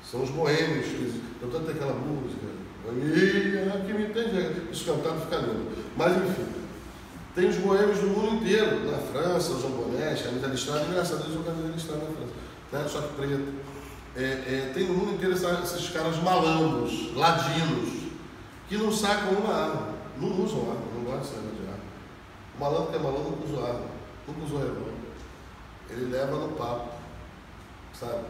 São 0.04 0.24
os 0.24 0.32
boêmios, 0.32 0.88
que, 0.88 1.22
tanto 1.40 1.70
aquela 1.70 1.94
música, 1.94 2.48
e 2.90 3.86
que 3.86 3.94
me 3.94 4.06
entende, 4.06 4.72
isso 4.72 4.86
cantado 4.86 5.22
fica 5.22 5.38
lindo. 5.38 5.72
Mas 5.96 6.18
enfim, 6.18 6.46
tem 7.34 7.48
os 7.48 7.56
boêmios 7.58 8.00
do 8.00 8.08
mundo 8.08 8.36
inteiro, 8.36 8.92
na 8.92 8.98
França, 8.98 9.54
os 9.54 9.62
jambonés, 9.62 10.22
camisa 10.22 10.48
listrada, 10.48 10.86
engraçado, 10.86 11.22
eles 11.24 11.30
usam 11.30 11.44
camisa 11.44 11.74
listrada 11.74 12.04
na 12.04 12.12
França, 12.12 12.34
né? 12.72 12.88
só 12.90 13.02
que 13.02 13.14
preto. 13.16 13.62
É, 14.14 14.24
é, 14.24 14.72
tem 14.74 14.88
no 14.88 14.94
mundo 14.96 15.14
inteiro 15.14 15.34
esses 15.34 15.90
caras 15.92 16.22
malandros, 16.22 17.16
ladinos, 17.16 18.12
que 18.68 18.76
não 18.76 18.92
sacam 18.92 19.32
uma 19.32 19.54
arma, 19.54 19.88
não 20.18 20.44
usam 20.44 20.60
arma, 20.62 20.84
não 20.94 21.04
gostam 21.06 21.40
de 21.40 21.68
arma. 21.68 21.80
O 22.58 22.60
malandro 22.60 22.88
que 22.88 22.96
é 22.98 23.00
malandro 23.00 23.32
nunca 23.32 23.46
usa 23.46 23.68
arma, 23.68 23.86
nunca 24.28 24.44
usou 24.44 24.60
revólver. 24.60 24.92
Ele 25.90 26.12
leva 26.12 26.36
no 26.36 26.50
papo, 26.56 26.90
sabe? 27.94 28.26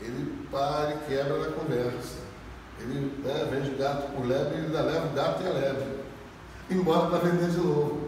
Ele 0.00 0.46
para 0.50 0.94
e 0.94 1.08
quebra 1.08 1.38
na 1.38 1.52
conversa. 1.52 2.18
Ele 2.80 3.20
né, 3.24 3.48
vende 3.50 3.76
gato 3.76 4.12
por 4.12 4.26
lebre, 4.26 4.54
ele 4.58 4.66
ainda 4.66 4.82
leva 4.82 5.06
o 5.06 5.12
gato 5.12 5.42
e 5.42 5.46
a 5.46 5.50
lebre. 5.50 6.04
Embora 6.70 7.10
para 7.10 7.18
vender 7.30 7.50
de 7.50 7.56
novo. 7.56 8.03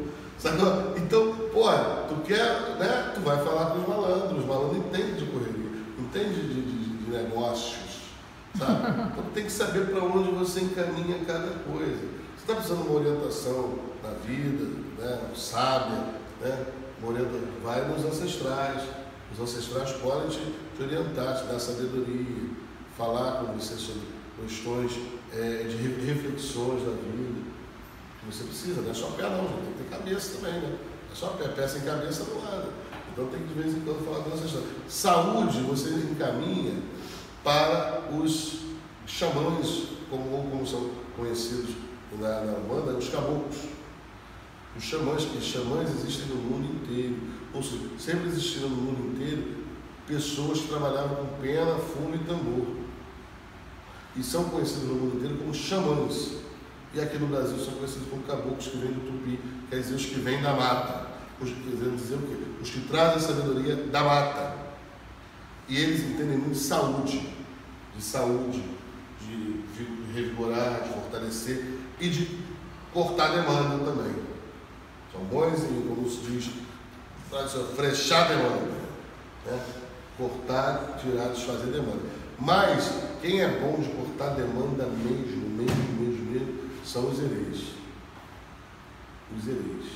Então, 0.97 1.35
pô, 1.53 1.69
tu 2.09 2.23
quer, 2.25 2.77
né? 2.79 3.13
Tu 3.15 3.21
vai 3.21 3.43
falar 3.45 3.71
com 3.71 3.79
os 3.79 3.89
malandros, 3.89 4.41
os 4.41 4.47
malandros 4.47 4.79
entendem 4.79 5.15
de 5.15 5.27
correria, 5.27 5.71
entendem 5.99 6.33
de, 6.33 6.63
de, 6.63 7.05
de 7.05 7.11
negócios, 7.11 8.01
sabe? 8.57 9.11
Então 9.13 9.25
tem 9.33 9.45
que 9.45 9.53
saber 9.53 9.87
para 9.87 10.03
onde 10.05 10.31
você 10.31 10.61
encaminha 10.61 11.19
cada 11.27 11.51
coisa. 11.71 12.01
Você 12.37 12.43
está 12.43 12.55
precisando 12.55 12.83
de 12.83 12.89
uma 12.89 12.99
orientação 13.01 13.79
na 14.03 14.11
vida, 14.11 14.65
né? 14.99 15.21
Sábia, 15.35 16.05
né? 16.41 16.67
Uma 17.01 17.13
orientação, 17.13 17.41
vai 17.63 17.89
nos 17.89 18.05
ancestrais. 18.05 18.83
Os 19.33 19.41
ancestrais 19.41 19.93
podem 19.93 20.29
te, 20.29 20.41
te 20.77 20.83
orientar, 20.83 21.37
te 21.37 21.47
dar 21.47 21.59
sabedoria, 21.59 22.51
falar 22.97 23.41
com 23.41 23.53
você 23.53 23.75
sobre 23.75 24.03
questões 24.41 24.93
é, 25.33 25.65
de 25.65 25.77
reflexões 26.07 26.85
da 26.85 26.93
vida. 26.93 27.46
Você 28.31 28.45
precisa, 28.45 28.83
não 28.83 28.91
é 28.91 28.95
só 28.95 29.07
pé 29.09 29.23
não, 29.23 29.47
tem 29.47 29.73
que 29.73 29.85
ter 29.85 29.97
cabeça 29.97 30.37
também, 30.37 30.61
né? 30.61 30.79
É 31.11 31.15
só 31.15 31.29
pé, 31.29 31.49
pé 31.49 31.69
sem 31.69 31.83
cabeça 31.83 32.25
não 32.25 32.43
nada. 32.43 32.69
Então 33.13 33.27
tem 33.29 33.41
que 33.41 33.55
de 33.55 33.61
vez 33.61 33.77
em 33.77 33.81
quando 33.81 34.05
falar 34.05 34.25
com 34.25 34.33
essa 34.33 34.45
história. 34.45 34.67
Saúde 34.89 35.61
você 35.61 35.91
encaminha 35.91 36.83
para 37.43 38.03
os 38.13 38.61
xamãs, 39.07 39.89
como, 40.11 40.51
como 40.51 40.67
são 40.67 40.91
conhecidos 41.17 41.71
na, 42.19 42.41
na 42.41 42.53
Umbanda, 42.59 42.93
os 42.93 43.09
caboclos. 43.09 43.57
Os 44.77 44.85
xamãs, 44.85 45.25
que 45.25 45.41
xamãs 45.41 45.89
existem 45.91 46.27
no 46.27 46.37
mundo 46.37 46.75
inteiro. 46.75 47.17
Ou 47.55 47.63
seja, 47.63 47.89
sempre 47.99 48.29
existiram 48.29 48.69
no 48.69 48.77
mundo 48.77 49.15
inteiro 49.15 49.65
pessoas 50.07 50.61
que 50.61 50.69
trabalhavam 50.69 51.17
com 51.17 51.41
pena, 51.41 51.77
fumo 51.77 52.15
e 52.15 52.19
tambor 52.19 52.87
e 54.17 54.23
são 54.23 54.45
conhecidos 54.45 54.85
no 54.85 54.95
mundo 54.95 55.17
inteiro 55.17 55.37
como 55.37 55.55
xamãs. 55.55 56.33
E 56.97 57.01
aqui 57.01 57.19
no 57.19 57.27
Brasil 57.27 57.59
são 57.59 57.75
conhecidos 57.75 58.09
como 58.09 58.23
caboclos 58.23 58.69
que 58.69 58.79
vêm 58.79 58.91
do 58.91 59.01
tupi, 59.01 59.39
quer 59.69 59.81
dizer, 59.81 59.97
os 59.97 60.07
que 60.07 60.15
vêm 60.15 60.41
da 60.41 60.55
mata. 60.55 61.09
Os, 61.39 61.51
quer 61.51 61.95
dizer 61.95 62.15
o 62.15 62.23
quê? 62.23 62.37
Os 62.63 62.71
que 62.71 62.81
trazem 62.89 63.17
a 63.17 63.21
sabedoria 63.21 63.77
da 63.77 64.03
mata. 64.03 64.55
E 65.69 65.77
eles 65.77 66.01
entendem 66.01 66.39
muito 66.39 66.55
de 66.55 66.59
saúde, 66.59 67.29
de 67.95 68.03
saúde, 68.03 68.65
de, 69.21 69.63
revigorar, 70.15 70.85
de 70.85 70.89
fortalecer 70.89 71.67
e 72.01 72.09
de 72.09 72.39
cortar 72.95 73.29
demanda 73.29 73.85
também. 73.85 74.15
São 75.13 75.21
bons 75.25 75.65
em, 75.65 75.83
como 75.87 76.09
se 76.09 76.21
diz, 76.21 76.51
frechar 77.77 78.29
demanda. 78.29 78.73
Né? 79.45 79.61
Cortar, 80.17 80.99
tirar, 80.99 81.29
desfazer 81.29 81.67
demanda. 81.67 82.01
Mas 82.39 82.91
quem 83.21 83.43
é 83.43 83.49
bom 83.49 83.79
de 83.83 83.91
cortar 83.91 84.31
demanda 84.31 84.87
mesmo, 84.87 85.51
mesmo, 85.51 86.01
mesmo, 86.01 86.06
são 86.87 87.11
os 87.11 87.19
hereis. 87.19 87.75
Os 89.37 89.49
hereis. 89.49 89.87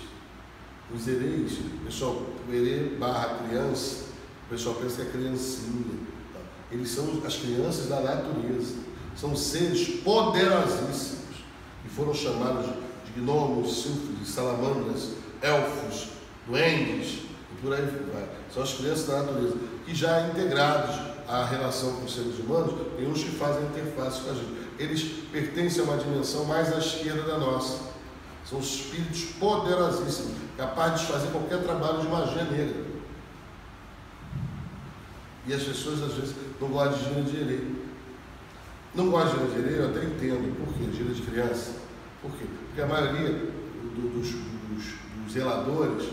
Os 0.93 1.07
hereis, 1.07 1.59
pessoal, 1.85 2.27
o 2.49 2.53
herê 2.53 2.97
barra 2.99 3.37
criança, 3.37 4.07
o 4.47 4.51
pessoal 4.51 4.75
pensa 4.75 4.97
que 4.97 5.09
é 5.09 5.11
criancinha. 5.13 6.01
Tá? 6.35 6.41
Eles 6.73 6.91
são 6.91 7.23
as 7.25 7.37
crianças 7.37 7.89
da 7.89 8.01
natureza. 8.01 8.75
São 9.17 9.37
seres 9.37 10.01
poderosíssimos 10.01 11.37
que 11.83 11.89
foram 11.91 12.13
chamados 12.13 12.67
de 12.67 13.21
gnomos, 13.21 13.83
sílfides, 13.83 14.29
salamandras, 14.29 15.11
elfos, 15.43 16.09
duendes 16.47 17.21
e 17.53 17.63
por 17.63 17.73
aí 17.73 17.83
vai. 18.13 18.29
São 18.53 18.63
as 18.65 18.75
crianças 18.75 19.07
da 19.07 19.23
natureza 19.23 19.57
que 19.87 19.95
já 19.95 20.29
integrados 20.29 21.10
a 21.31 21.45
relação 21.45 21.93
com 21.93 22.05
os 22.05 22.13
seres 22.13 22.41
humanos, 22.41 22.75
tem 22.97 23.07
uns 23.07 23.23
que 23.23 23.31
fazem 23.31 23.63
interface 23.63 24.23
com 24.23 24.31
a 24.31 24.35
gente. 24.35 24.53
Eles 24.79 25.03
pertencem 25.31 25.81
a 25.83 25.85
uma 25.85 25.97
dimensão 25.97 26.45
mais 26.45 26.73
à 26.73 26.79
esquerda 26.79 27.23
da 27.23 27.39
nossa. 27.39 27.91
São 28.45 28.59
espíritos 28.59 29.27
poderosíssimos, 29.39 30.33
capazes 30.57 31.03
de 31.03 31.13
fazer 31.13 31.29
qualquer 31.29 31.63
trabalho 31.63 32.01
de 32.01 32.09
magia 32.09 32.45
negra. 32.45 32.85
E 35.47 35.55
as 35.55 35.63
pessoas 35.63 36.03
às 36.03 36.15
vezes 36.15 36.35
não 36.61 36.69
gostam 36.69 36.99
de 36.99 37.31
gira 37.31 37.45
de. 37.45 37.81
Não 38.93 39.09
gostam 39.09 39.47
de 39.47 39.53
gira 39.55 39.69
de 39.69 39.75
eu 39.75 39.89
até 39.89 40.05
entendo. 40.05 40.57
Por 40.57 40.75
quê? 40.75 40.91
Gira 40.97 41.15
de 41.15 41.23
criança. 41.23 41.77
Por 42.21 42.33
quê? 42.33 42.45
Porque 42.67 42.81
a 42.81 42.87
maioria 42.87 43.29
do, 43.29 44.19
dos, 44.19 44.31
dos, 44.31 44.95
dos 45.25 45.33
zeladores 45.33 46.09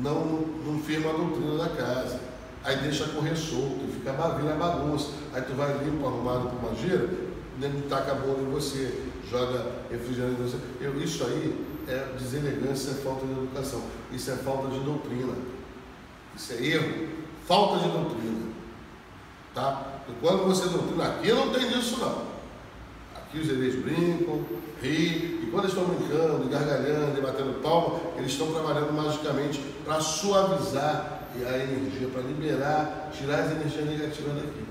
não, 0.00 0.24
não 0.66 0.82
firma 0.82 1.10
a 1.10 1.12
doutrina 1.12 1.58
da 1.58 1.68
casa 1.68 2.31
aí 2.64 2.76
deixa 2.78 3.06
correr 3.08 3.36
solto, 3.36 3.86
fica 3.92 4.12
vira 4.12 4.54
bagunça. 4.54 5.10
Aí 5.32 5.42
tu 5.42 5.54
vai 5.54 5.72
limpo, 5.84 6.06
arrumado 6.06 6.48
por 6.48 6.68
uma 6.68 6.74
gira, 6.76 7.08
nego 7.58 7.82
taca 7.88 8.12
a 8.12 8.14
bola 8.14 8.40
em 8.40 8.50
você, 8.50 9.02
joga 9.30 9.66
refrigerante 9.90 10.40
em 10.40 10.44
você. 10.44 10.56
Eu, 10.80 11.00
isso 11.00 11.24
aí 11.24 11.66
é 11.88 12.12
deselegância, 12.18 12.90
é 12.90 12.94
falta 12.94 13.26
de 13.26 13.32
educação. 13.32 13.82
Isso 14.12 14.30
é 14.30 14.36
falta 14.36 14.68
de 14.68 14.80
doutrina. 14.80 15.34
Isso 16.36 16.52
é 16.52 16.64
erro. 16.64 17.08
Falta 17.46 17.78
de 17.78 17.88
doutrina. 17.90 18.52
Tá? 19.54 20.02
E 20.08 20.12
quando 20.20 20.44
você 20.44 20.68
doutrina, 20.68 21.04
aqui 21.04 21.32
não 21.32 21.50
tem 21.50 21.68
disso 21.68 21.98
não. 22.00 22.32
Aqui 23.14 23.38
os 23.38 23.48
hereis 23.48 23.82
brincam, 23.82 24.44
riem, 24.80 25.40
e 25.42 25.48
quando 25.50 25.64
eles 25.64 25.76
estão 25.76 25.94
brincando, 25.94 26.48
gargalhando 26.48 27.18
e 27.18 27.20
batendo 27.20 27.62
palma, 27.62 27.98
eles 28.16 28.32
estão 28.32 28.52
trabalhando 28.52 28.92
magicamente 28.92 29.58
para 29.84 30.00
suavizar 30.00 31.21
a 31.38 31.58
energia, 31.58 32.08
para 32.08 32.22
liberar, 32.22 33.10
tirar 33.12 33.40
as 33.40 33.52
energias 33.52 33.86
negativas 33.86 34.34
daqui. 34.34 34.64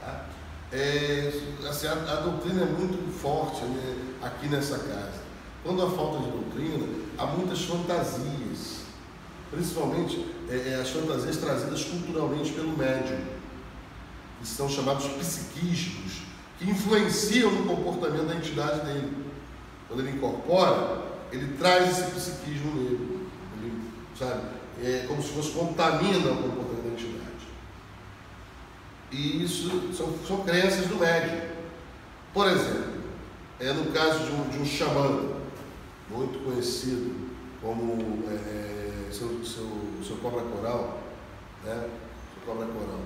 Tá? 0.00 0.26
É, 0.72 1.32
assim, 1.68 1.86
a, 1.86 1.92
a, 1.92 2.20
doutrina 2.20 2.62
é 2.62 2.66
muito 2.66 3.12
forte 3.18 3.64
né, 3.64 3.96
aqui 4.22 4.48
nessa 4.48 4.78
casa. 4.78 5.28
Quando 5.64 5.82
há 5.82 5.90
falta 5.90 6.24
de 6.24 6.30
doutrina, 6.30 6.86
há 7.16 7.26
muitas 7.26 7.62
fantasias, 7.64 8.82
principalmente 9.50 10.26
é, 10.48 10.72
é 10.72 10.80
as 10.80 10.90
fantasias 10.90 11.36
trazidas 11.38 11.84
culturalmente 11.84 12.52
pelo 12.52 12.76
médium, 12.76 13.18
que 14.40 14.46
são 14.46 14.68
chamados 14.68 15.06
psiquismos, 15.06 16.22
que 16.58 16.70
influenciam 16.70 17.50
no 17.50 17.74
comportamento 17.74 18.26
da 18.26 18.36
entidade 18.36 18.84
dele. 18.84 19.26
Quando 19.88 20.00
ele 20.00 20.16
incorpora, 20.16 21.02
ele 21.32 21.56
traz 21.56 21.98
esse 21.98 22.10
psiquismo 22.10 22.74
nele. 22.74 23.28
Ele, 23.62 23.90
sabe? 24.18 24.57
É, 24.82 25.04
como 25.06 25.22
se 25.22 25.30
fosse 25.30 25.50
contamina 25.52 26.30
o 26.30 26.42
comportamento 26.42 27.18
da. 27.18 27.28
E 29.10 29.42
isso 29.42 29.92
são, 29.94 30.14
são 30.26 30.44
crenças 30.44 30.86
do 30.86 30.96
médium. 30.96 31.40
Por 32.32 32.46
exemplo, 32.46 32.98
é 33.58 33.72
no 33.72 33.90
caso 33.90 34.24
de 34.24 34.30
um, 34.32 34.48
de 34.48 34.58
um 34.58 34.64
xamã, 34.64 35.38
muito 36.10 36.44
conhecido 36.44 37.28
como 37.60 38.24
é, 38.28 38.34
é, 38.34 39.08
seu, 39.10 39.44
seu, 39.44 39.66
seu 40.06 40.16
cobra 40.18 40.42
coral, 40.42 41.00
né? 41.64 41.88
Seu 42.34 42.42
cobra 42.54 42.66
coral. 42.66 43.00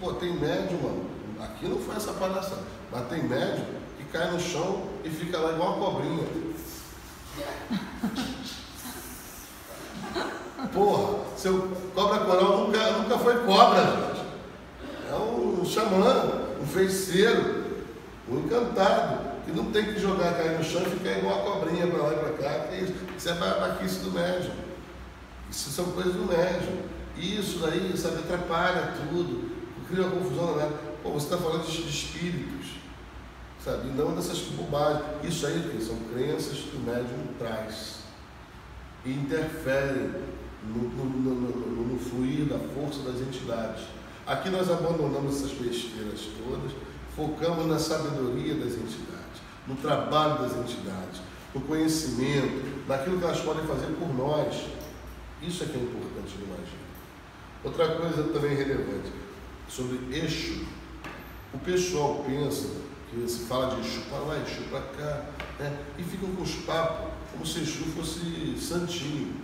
Pô, 0.00 0.14
tem 0.14 0.32
médium, 0.34 0.82
mano. 0.82 1.10
Aqui 1.40 1.68
não 1.68 1.78
foi 1.78 1.96
essa 1.96 2.14
palhaçada, 2.14 2.62
mas 2.90 3.08
tem 3.08 3.22
médium 3.22 3.66
que 3.98 4.04
cai 4.04 4.30
no 4.30 4.40
chão 4.40 4.88
e 5.04 5.10
fica 5.10 5.38
lá 5.38 5.52
igual 5.52 5.76
uma 5.76 5.90
cobrinha. 5.90 6.24
Porra, 10.76 11.24
seu 11.38 11.74
cobra 11.94 12.18
coral 12.18 12.66
nunca, 12.66 12.90
nunca 12.98 13.16
foi 13.16 13.46
cobra, 13.46 13.80
gente. 13.80 14.26
xamã, 15.66 16.42
um 16.60 16.66
feiticeiro, 16.66 17.64
um 18.28 18.40
encantado, 18.40 19.42
que 19.46 19.52
não 19.52 19.72
tem 19.72 19.86
que 19.86 19.98
jogar 19.98 20.34
cair 20.34 20.58
no 20.58 20.62
chão 20.62 20.82
e 20.82 20.90
ficar 20.90 21.12
igual 21.12 21.40
a 21.40 21.50
cobrinha 21.50 21.86
para 21.86 22.02
lá 22.02 22.12
e 22.12 22.16
para 22.16 22.32
cá, 22.34 22.66
que 22.68 22.94
isso 23.16 23.28
é 23.30 23.32
babaquice 23.32 24.00
do 24.00 24.10
médium. 24.10 24.52
Isso 25.50 25.70
são 25.70 25.86
coisas 25.92 26.12
do 26.12 26.26
médium. 26.26 26.82
Isso 27.16 27.60
daí, 27.60 27.96
sabe, 27.96 28.18
atrapalha 28.18 28.92
tudo, 29.08 29.50
cria 29.88 30.04
uma 30.04 30.10
confusão 30.10 30.56
nada. 30.56 30.72
Pô, 31.02 31.12
você 31.12 31.24
está 31.24 31.38
falando 31.38 31.64
de 31.64 31.88
espíritos, 31.88 32.72
sabe? 33.64 33.88
E 33.88 33.92
não 33.92 34.14
dessas 34.14 34.40
bobagens. 34.40 35.06
Isso 35.22 35.46
aí 35.46 35.80
são 35.80 35.96
crenças 36.12 36.58
que 36.58 36.76
o 36.76 36.80
médium 36.80 37.28
traz 37.38 38.00
e 39.06 39.12
interferem 39.12 40.36
no, 40.74 40.88
no, 40.88 41.34
no, 41.34 41.86
no, 41.86 41.98
fluir 41.98 42.46
da 42.46 42.58
força 42.58 43.02
das 43.02 43.20
entidades. 43.20 43.84
Aqui 44.26 44.50
nós 44.50 44.70
abandonamos 44.70 45.36
essas 45.36 45.52
besteiras 45.52 46.28
todas, 46.38 46.72
focamos 47.14 47.66
na 47.66 47.78
sabedoria 47.78 48.54
das 48.54 48.72
entidades, 48.72 49.40
no 49.66 49.76
trabalho 49.76 50.42
das 50.42 50.56
entidades, 50.56 51.20
no 51.54 51.60
conhecimento, 51.62 52.86
naquilo 52.88 53.18
que 53.18 53.24
elas 53.24 53.40
podem 53.40 53.64
fazer 53.66 53.86
por 53.98 54.14
nós. 54.14 54.66
Isso 55.42 55.62
é 55.62 55.66
que 55.66 55.76
é 55.76 55.82
importante 55.82 56.38
no 56.38 56.46
magia. 56.48 56.86
Outra 57.62 57.88
coisa 57.96 58.22
também 58.32 58.56
relevante, 58.56 59.12
sobre 59.68 59.98
eixo. 60.12 60.64
O 61.52 61.58
pessoal 61.58 62.24
pensa 62.26 62.68
que 63.10 63.28
se 63.28 63.46
fala 63.46 63.74
de 63.74 63.80
Exu 63.80 64.02
para 64.10 64.18
lá, 64.18 64.36
Exu 64.38 64.62
para 64.70 64.80
cá, 64.80 65.24
né? 65.58 65.78
e 65.98 66.02
ficam 66.02 66.30
com 66.34 66.42
os 66.42 66.54
papos 66.56 67.12
como 67.32 67.46
se 67.46 67.60
Exu 67.60 67.84
fosse 67.96 68.56
santinho. 68.58 69.34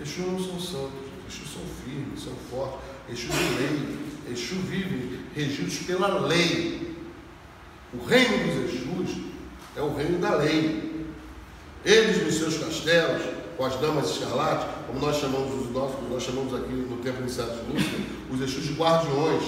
Exu 0.00 0.22
não 0.22 0.38
são 0.38 0.60
santos, 0.60 1.08
Exu 1.28 1.44
são 1.52 1.62
firmes, 1.84 2.22
são 2.22 2.32
fortes, 2.50 2.80
Exu 3.10 3.28
de 3.28 3.54
lei, 3.56 3.98
Exu 4.30 4.54
vive 4.56 5.20
regidos 5.34 5.78
pela 5.78 6.26
lei. 6.26 6.96
O 7.92 8.04
reino 8.04 8.38
dos 8.38 8.74
Exus 8.74 9.16
é 9.76 9.82
o 9.82 9.94
reino 9.94 10.18
da 10.18 10.36
lei. 10.36 11.06
Eles 11.84 12.24
nos 12.24 12.34
seus 12.34 12.58
castelos, 12.58 13.22
com 13.56 13.64
as 13.64 13.74
damas 13.76 14.10
escarlates, 14.10 14.66
como 14.86 15.00
nós 15.00 15.16
chamamos 15.16 15.66
os 15.66 15.72
nossos, 15.72 15.96
nós 16.08 16.22
chamamos 16.22 16.54
aqui 16.54 16.72
no 16.72 16.98
tempo 16.98 17.20
iniciado 17.20 17.52
de 17.56 17.72
Lúcia, 17.72 17.98
os 18.30 18.40
Exus 18.40 18.64
de 18.64 18.74
guardiões. 18.74 19.42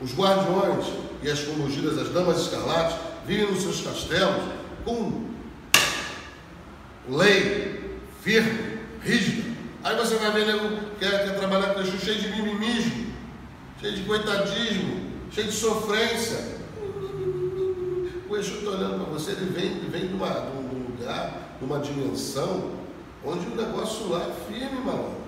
Os 0.00 0.14
guardiões 0.14 0.86
e 1.22 1.30
as 1.30 1.40
comogidas, 1.40 1.98
as 1.98 2.08
damas 2.08 2.40
escarlates, 2.40 2.96
vivem 3.26 3.50
nos 3.50 3.62
seus 3.62 3.82
castelos 3.82 4.42
com 4.84 5.28
lei 7.06 7.98
firme, 8.22 8.69
rígida. 9.02 9.50
Aí 9.82 9.96
você 9.96 10.16
vai 10.16 10.30
ver 10.32 10.46
nego 10.46 10.68
quer, 10.98 11.24
quer 11.24 11.38
trabalhar 11.38 11.74
com 11.74 11.80
Exu 11.80 11.98
cheio 11.98 12.20
de 12.20 12.28
mimimismo, 12.28 13.12
cheio 13.80 13.94
de 13.94 14.02
coitadismo, 14.04 15.10
cheio 15.32 15.46
de 15.46 15.52
sofrência. 15.52 16.60
O 18.28 18.36
Exu 18.36 18.58
está 18.58 18.70
olhando 18.70 19.04
para 19.04 19.12
você, 19.12 19.32
ele 19.32 19.50
vem, 19.50 19.90
vem 19.90 20.08
de, 20.08 20.14
uma, 20.14 20.28
de 20.28 20.56
um 20.56 20.84
lugar, 20.90 21.56
de 21.58 21.64
uma 21.64 21.78
dimensão, 21.78 22.72
onde 23.24 23.46
o 23.46 23.56
negócio 23.56 24.08
lá 24.08 24.20
é 24.20 24.52
firme, 24.52 24.80
malandro. 24.84 25.20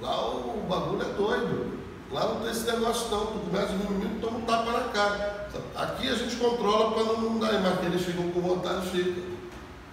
Lá 0.00 0.28
o, 0.28 0.64
o 0.64 0.66
bagulho 0.68 1.02
é 1.02 1.12
doido. 1.12 1.80
Lá 2.10 2.26
não 2.26 2.40
tem 2.40 2.50
esse 2.50 2.66
negócio 2.66 3.08
não, 3.10 3.26
tu 3.26 3.38
começa 3.38 3.72
o 3.72 3.76
mimimi, 3.76 4.20
toma 4.20 4.38
um 4.38 4.40
tapa 4.42 4.72
na 4.72 4.80
cara. 4.88 5.48
Aqui 5.76 6.08
a 6.08 6.14
gente 6.14 6.36
controla 6.36 6.92
para 6.92 7.04
não 7.04 7.38
dar, 7.38 7.60
mas 7.60 7.84
eles 7.86 8.04
ficam 8.04 8.30
com 8.30 8.40
vontade, 8.40 8.88
ficam 8.88 9.22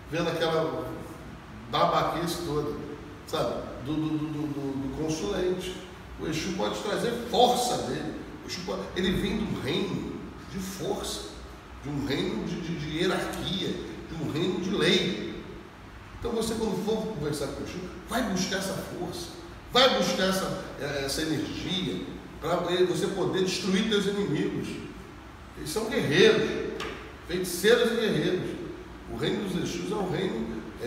vendo 0.10 0.29
aquela 0.29 0.86
babaquice 1.69 2.43
toda, 2.45 2.75
sabe? 3.27 3.63
Do, 3.86 3.93
do, 3.93 4.17
do, 4.17 4.47
do, 4.47 5.03
consulente. 5.03 5.75
O 6.19 6.27
Exu 6.27 6.53
pode 6.53 6.80
trazer 6.80 7.12
força 7.30 7.77
dele. 7.84 8.15
Pode, 8.65 8.82
ele 8.95 9.12
vem 9.12 9.38
do 9.38 9.62
reino 9.62 10.13
de 10.51 10.58
força, 10.60 11.30
de 11.84 11.89
um 11.89 12.06
reino 12.06 12.45
de, 12.45 12.62
de, 12.62 12.80
de 12.80 12.97
hierarquia, 12.97 13.69
de 13.69 14.23
um 14.23 14.32
reino 14.32 14.60
de 14.62 14.69
lei. 14.71 15.43
Então 16.19 16.32
você 16.32 16.56
quando 16.56 16.84
for 16.86 17.13
conversar 17.13 17.47
com 17.47 17.62
o 17.62 17.65
Exu, 17.65 17.80
vai 18.10 18.23
buscar 18.23 18.58
essa 18.58 18.73
força, 18.73 19.27
vai 19.71 19.97
buscar 19.97 20.30
essa, 20.30 20.63
eh, 20.80 21.03
essa 21.06 21.21
energia 21.21 22.01
para 22.41 22.56
você 22.86 23.08
poder 23.08 23.43
destruir 23.43 23.89
seus 23.89 24.06
inimigos. 24.08 24.69
Eles 25.58 25.69
são 25.69 25.89
guerreiros, 25.89 26.49
feiticeiros 27.27 27.91
e 27.91 27.95
guerreiros. 27.95 28.49
O 29.12 29.17
reino 29.17 29.47
dos 29.47 29.63
Exus 29.63 29.91
é 29.91 29.95
um 29.95 30.10
reino 30.10 30.62
é, 30.82 30.86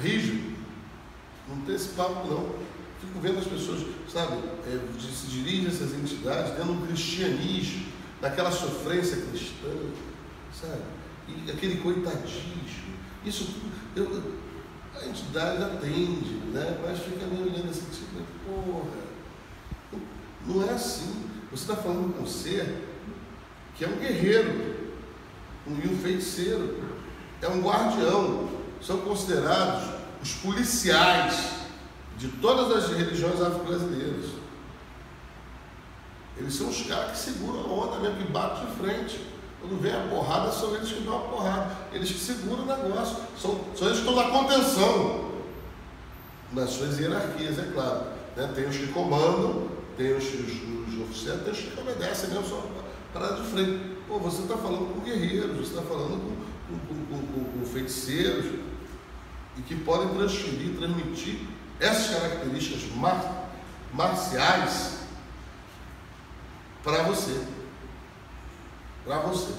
rígido. 0.00 0.56
Não 1.48 1.60
tem 1.62 1.74
esse 1.74 1.88
papo 1.90 2.26
não. 2.28 2.68
Fico 3.00 3.20
vendo 3.20 3.38
as 3.38 3.46
pessoas, 3.46 3.86
sabe, 4.12 4.38
é, 4.66 4.80
se 5.00 5.26
dirigem 5.28 5.66
a 5.66 5.68
essas 5.68 5.94
entidades 5.94 6.56
dando 6.56 6.72
um 6.72 6.86
cristianismo, 6.86 7.86
daquela 8.20 8.50
sofrência 8.50 9.16
cristã, 9.16 9.68
sabe? 10.52 10.82
E 11.28 11.50
aquele 11.50 11.76
coitadismo. 11.76 12.58
Isso 13.24 13.54
eu, 13.94 14.34
a 14.94 15.06
entidade 15.06 15.62
atende, 15.62 16.34
né? 16.52 16.78
mas 16.82 16.98
fica 17.00 17.26
meio 17.26 17.42
olhando 17.42 17.70
assim, 17.70 17.86
tipo, 17.90 18.22
porra, 18.46 18.90
não 20.46 20.62
é 20.68 20.70
assim. 20.70 21.24
Você 21.50 21.70
está 21.70 21.76
falando 21.76 22.14
com 22.14 22.22
um 22.22 22.26
ser 22.26 22.84
que 23.76 23.84
é 23.84 23.88
um 23.88 23.96
guerreiro, 23.96 24.76
um 25.66 25.98
feiticeiro, 25.98 26.82
é 27.40 27.48
um 27.48 27.60
guardião. 27.60 28.48
São 28.80 28.98
considerados 28.98 29.84
os 30.22 30.32
policiais 30.34 31.58
de 32.16 32.28
todas 32.28 32.76
as 32.76 32.96
religiões 32.96 33.40
afro-brasileiras. 33.40 34.26
Eles 36.36 36.54
são 36.54 36.68
os 36.68 36.82
caras 36.82 37.12
que 37.12 37.18
seguram 37.18 37.60
a 37.60 37.66
onda 37.66 37.98
mesmo, 37.98 38.16
que 38.16 38.32
batem 38.32 38.66
de 38.66 38.72
frente. 38.76 39.20
Quando 39.60 39.80
vem 39.80 39.92
a 39.92 40.06
porrada, 40.08 40.52
são 40.52 40.74
eles 40.76 40.92
que 40.92 41.00
dão 41.00 41.16
a 41.16 41.20
porrada. 41.22 41.76
Eles 41.92 42.10
que 42.10 42.18
seguram 42.18 42.62
o 42.62 42.66
negócio. 42.66 43.16
São, 43.36 43.60
são 43.74 43.88
eles 43.88 44.00
que 44.00 44.08
estão 44.08 44.14
na 44.14 44.30
contenção. 44.30 45.28
Nas 46.52 46.70
suas 46.70 46.98
hierarquias, 46.98 47.58
é 47.58 47.70
claro. 47.72 48.06
Né? 48.36 48.50
Tem 48.54 48.68
os 48.68 48.76
que 48.76 48.86
comandam, 48.88 49.68
tem 49.96 50.16
os, 50.16 50.24
os, 50.24 50.94
os 50.94 51.00
oficiais, 51.02 51.42
tem 51.42 51.52
os 51.52 51.58
que 51.58 51.80
obedecem 51.80 52.30
mesmo, 52.30 52.46
só 52.46 52.64
para 53.12 53.32
de 53.32 53.42
frente. 53.48 53.96
Pô, 54.06 54.18
você 54.18 54.42
está 54.42 54.56
falando 54.56 54.94
com 54.94 55.00
guerreiros, 55.00 55.56
você 55.56 55.78
está 55.78 55.82
falando 55.82 56.22
com, 56.22 56.36
com, 56.68 57.66
feiticeiros 57.66 58.46
e 59.56 59.62
que 59.62 59.74
podem 59.76 60.14
transferir, 60.14 60.76
transmitir 60.76 61.40
essas 61.80 62.14
características 62.14 62.94
mar, 62.96 63.50
marciais 63.92 64.98
para 66.82 67.02
você. 67.04 67.44
Para 69.04 69.20
você. 69.20 69.54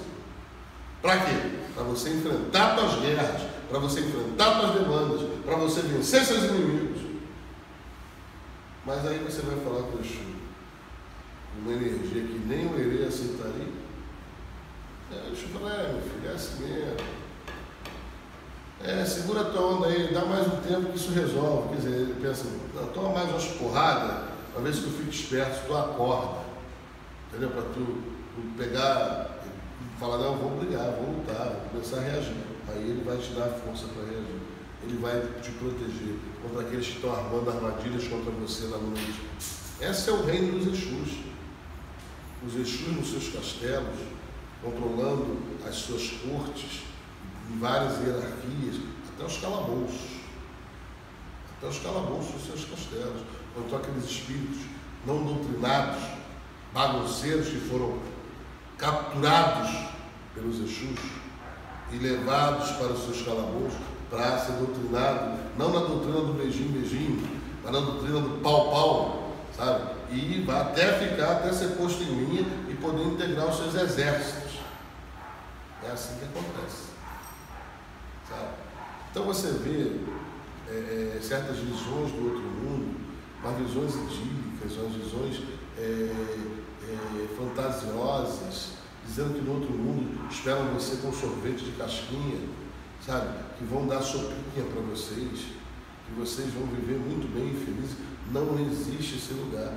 Para 1.02 1.18
quê? 1.26 1.34
Para 1.74 1.84
você 1.84 2.10
enfrentar 2.10 2.78
suas 2.78 3.02
guerras, 3.02 3.50
para 3.70 3.80
você 3.80 4.02
enfrentar 4.02 4.60
suas 4.60 4.74
demandas, 4.74 5.22
para 5.46 5.56
você 5.56 5.82
vencer 5.82 6.26
seus 6.26 6.44
inimigos. 6.44 7.02
Mas 8.86 9.06
aí 9.06 9.20
você 9.20 9.42
vai 9.42 9.60
falar 9.64 9.84
com 9.84 9.98
o 9.98 10.30
uma 11.62 11.74
energia 11.74 12.24
que 12.24 12.40
nem 12.46 12.68
o 12.68 12.80
Herê 12.80 13.06
aceitaria. 13.06 13.79
É, 15.12 15.24
meu 15.24 16.02
filho, 16.02 16.30
é 16.30 16.34
assim 16.34 16.64
mesmo. 16.64 16.98
É, 18.82 19.04
segura 19.04 19.42
a 19.42 19.46
tua 19.46 19.62
onda 19.62 19.88
aí, 19.88 20.14
dá 20.14 20.24
mais 20.24 20.46
um 20.48 20.62
tempo 20.62 20.92
que 20.92 20.98
isso 20.98 21.12
resolve. 21.12 21.70
Quer 21.70 21.76
dizer, 21.76 21.96
ele 21.96 22.16
pensa, 22.22 22.46
toma 22.94 23.10
mais 23.10 23.30
umas 23.30 23.46
porradas, 23.58 24.30
para 24.54 24.62
ver 24.62 24.74
se 24.74 24.82
tu 24.82 24.90
fica 24.92 25.10
esperto, 25.10 25.68
tu 25.68 25.76
acorda. 25.76 26.40
Entendeu? 27.28 27.50
Para 27.50 27.64
tu, 27.64 28.04
tu, 28.36 28.42
pegar 28.56 29.40
falar, 30.00 30.20
não, 30.20 30.38
vou 30.38 30.52
brigar, 30.52 30.92
vou 30.92 31.18
lutar, 31.18 31.48
vou 31.48 31.70
começar 31.72 31.98
a 31.98 32.02
reagir. 32.02 32.36
Aí 32.70 32.90
ele 32.90 33.04
vai 33.04 33.18
te 33.18 33.32
dar 33.34 33.50
força 33.50 33.88
para 33.88 34.04
reagir. 34.04 34.40
Ele 34.84 34.98
vai 34.98 35.20
te 35.42 35.52
proteger 35.52 36.16
contra 36.42 36.62
aqueles 36.62 36.88
que 36.88 36.96
estão 36.96 37.14
armando 37.14 37.50
armadilhas 37.50 38.08
contra 38.08 38.32
você 38.32 38.68
na 38.68 38.78
noite. 38.78 39.22
Esse 39.82 40.10
é 40.10 40.14
o 40.14 40.24
reino 40.24 40.58
dos 40.58 40.68
Exus. 40.68 41.18
Os 42.48 42.56
Exus 42.56 42.96
nos 42.96 43.10
seus 43.10 43.28
castelos, 43.34 44.00
controlando 44.62 45.38
as 45.68 45.76
suas 45.76 46.10
cortes 46.10 46.84
em 47.52 47.60
várias 47.60 47.98
hierarquias, 48.00 48.76
até 49.14 49.26
os 49.26 49.38
calabouços. 49.38 50.20
Até 51.58 51.68
os 51.68 51.80
calabouços 51.80 52.34
dos 52.34 52.46
seus 52.46 52.66
castelos. 52.66 53.22
Quanto 53.54 53.76
aqueles 53.76 54.06
espíritos 54.06 54.60
não 55.06 55.24
doutrinados, 55.24 56.02
bagunceiros 56.74 57.48
que 57.48 57.58
foram 57.58 58.00
capturados 58.78 59.72
pelos 60.34 60.60
Exus 60.60 61.00
e 61.92 61.98
levados 61.98 62.70
para 62.72 62.94
os 62.94 63.04
seus 63.04 63.22
calabouços 63.24 63.80
para 64.10 64.40
ser 64.40 64.54
doutrinado, 64.54 65.40
não 65.58 65.72
na 65.72 65.80
doutrina 65.82 66.22
do 66.22 66.34
beijinho, 66.34 66.72
beijinho, 66.72 67.30
mas 67.64 67.72
na 67.72 67.80
doutrina 67.80 68.20
do 68.22 68.42
pau, 68.42 68.72
pau, 68.72 69.34
sabe? 69.56 70.00
E 70.12 70.42
vai 70.46 70.62
até 70.62 70.94
ficar, 70.94 71.32
até 71.34 71.54
ser 71.54 71.76
posto 71.76 72.02
em 72.02 72.26
linha 72.26 72.46
e 72.68 72.74
poder 72.76 73.04
integrar 73.04 73.48
os 73.48 73.58
seus 73.58 73.76
exércitos. 73.76 74.49
É 75.84 75.92
assim 75.92 76.18
que 76.20 76.26
acontece. 76.26 76.90
Sabe? 78.28 78.50
Então 79.12 79.24
você 79.24 79.48
vê 79.48 80.02
é, 80.68 81.18
é, 81.18 81.22
certas 81.22 81.58
visões 81.58 82.12
do 82.12 82.26
outro 82.26 82.42
mundo, 82.42 83.00
mas 83.42 83.58
visões 83.58 83.96
idílicas, 83.96 84.50
bíblicas, 84.60 84.74
são 84.74 84.88
as 84.88 84.94
visões 84.94 85.42
é, 85.78 86.12
é, 86.84 87.28
fantasiosas, 87.38 88.74
dizendo 89.06 89.34
que 89.34 89.42
no 89.42 89.56
outro 89.56 89.72
mundo 89.72 90.30
esperam 90.30 90.74
você 90.74 90.98
com 90.98 91.12
sorvete 91.14 91.66
de 91.66 91.72
casquinha, 91.72 92.48
sabe? 93.06 93.30
Que 93.58 93.64
vão 93.64 93.88
dar 93.88 94.02
sopinha 94.02 94.66
para 94.72 94.82
vocês, 94.82 95.40
que 96.06 96.14
vocês 96.18 96.54
vão 96.54 96.68
viver 96.68 97.00
muito 97.00 97.32
bem 97.34 97.50
e 97.50 97.66
felizes. 97.66 97.98
Não 98.32 98.60
existe 98.60 99.16
esse 99.16 99.34
lugar. 99.34 99.74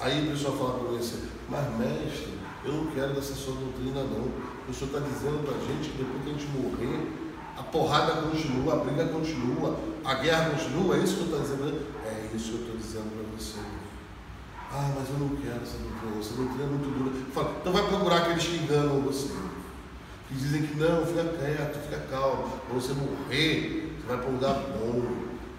Aí 0.00 0.26
o 0.26 0.30
pessoal 0.30 0.56
fala 0.56 0.78
para 0.78 0.98
você, 0.98 1.16
mas 1.48 1.78
mestre, 1.78 2.38
eu 2.64 2.72
não 2.72 2.86
quero 2.92 3.14
dessa 3.14 3.34
sua 3.34 3.54
doutrina 3.54 4.02
não. 4.02 4.57
O 4.68 4.74
senhor 4.74 4.88
está 4.88 5.00
dizendo 5.00 5.44
para 5.44 5.56
a 5.56 5.60
gente 5.60 5.90
que 5.90 5.98
depois 5.98 6.22
que 6.22 6.28
a 6.28 6.32
gente 6.32 6.46
morrer, 6.52 7.12
a 7.56 7.62
porrada 7.62 8.22
continua, 8.22 8.74
a 8.74 8.76
briga 8.84 9.06
continua, 9.06 9.78
a 10.04 10.14
guerra 10.14 10.50
continua, 10.50 10.96
é 10.96 11.00
isso 11.00 11.14
que 11.14 11.20
eu 11.20 11.24
estou 11.26 11.40
dizendo? 11.40 11.86
É 12.04 12.36
isso 12.36 12.50
que 12.50 12.54
eu 12.54 12.60
estou 12.60 12.76
dizendo 12.76 13.10
para 13.16 13.36
você. 13.36 13.58
Ah, 14.70 14.92
mas 14.94 15.08
eu 15.08 15.18
não 15.18 15.34
quero 15.36 15.62
essa 15.62 15.78
doutrina, 15.78 16.20
essa 16.20 16.34
doutrina 16.34 16.64
é 16.64 16.66
muito 16.66 16.98
dura. 16.98 17.10
Fala, 17.32 17.56
então 17.60 17.72
vai 17.72 17.88
procurar 17.88 18.16
aqueles 18.18 18.44
que 18.44 18.56
enganam 18.56 19.00
você. 19.00 19.28
Que 20.28 20.34
dizem 20.34 20.66
que 20.66 20.76
não, 20.76 21.06
fica 21.06 21.24
quieto, 21.24 21.82
fica 21.84 21.98
calmo. 22.10 22.52
Quando 22.68 22.82
você 22.82 22.92
morrer, 22.92 23.96
você 23.98 24.06
vai 24.06 24.18
para 24.18 24.28
um 24.28 24.32
lugar 24.34 24.54
bom. 24.78 25.02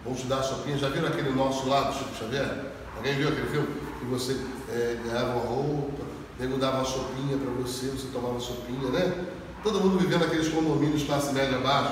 Vão 0.05 0.13
te 0.13 0.27
dar 0.27 0.39
a 0.39 0.43
sopinha. 0.43 0.77
Já 0.77 0.89
viram 0.89 1.07
aquele 1.07 1.31
nosso 1.31 1.67
lado, 1.67 1.97
Chico 1.97 2.15
Xavier? 2.15 2.67
Alguém 2.95 3.15
viu 3.15 3.29
aquele 3.29 3.47
filme? 3.47 3.67
Que 3.99 4.05
você 4.05 4.39
é, 4.69 4.99
ganhava 5.03 5.31
uma 5.31 5.45
roupa, 5.45 5.98
nego 6.39 6.57
dava 6.57 6.77
uma 6.77 6.85
sopinha 6.85 7.37
para 7.37 7.51
você, 7.61 7.87
você 7.87 8.07
tomava 8.13 8.39
sopinha, 8.39 8.89
né? 8.91 9.13
Todo 9.61 9.81
mundo 9.81 9.99
vivendo 9.99 10.23
aqueles 10.23 10.47
condomínios 10.47 11.03
classe 11.03 11.33
média 11.33 11.57
baixa. 11.59 11.91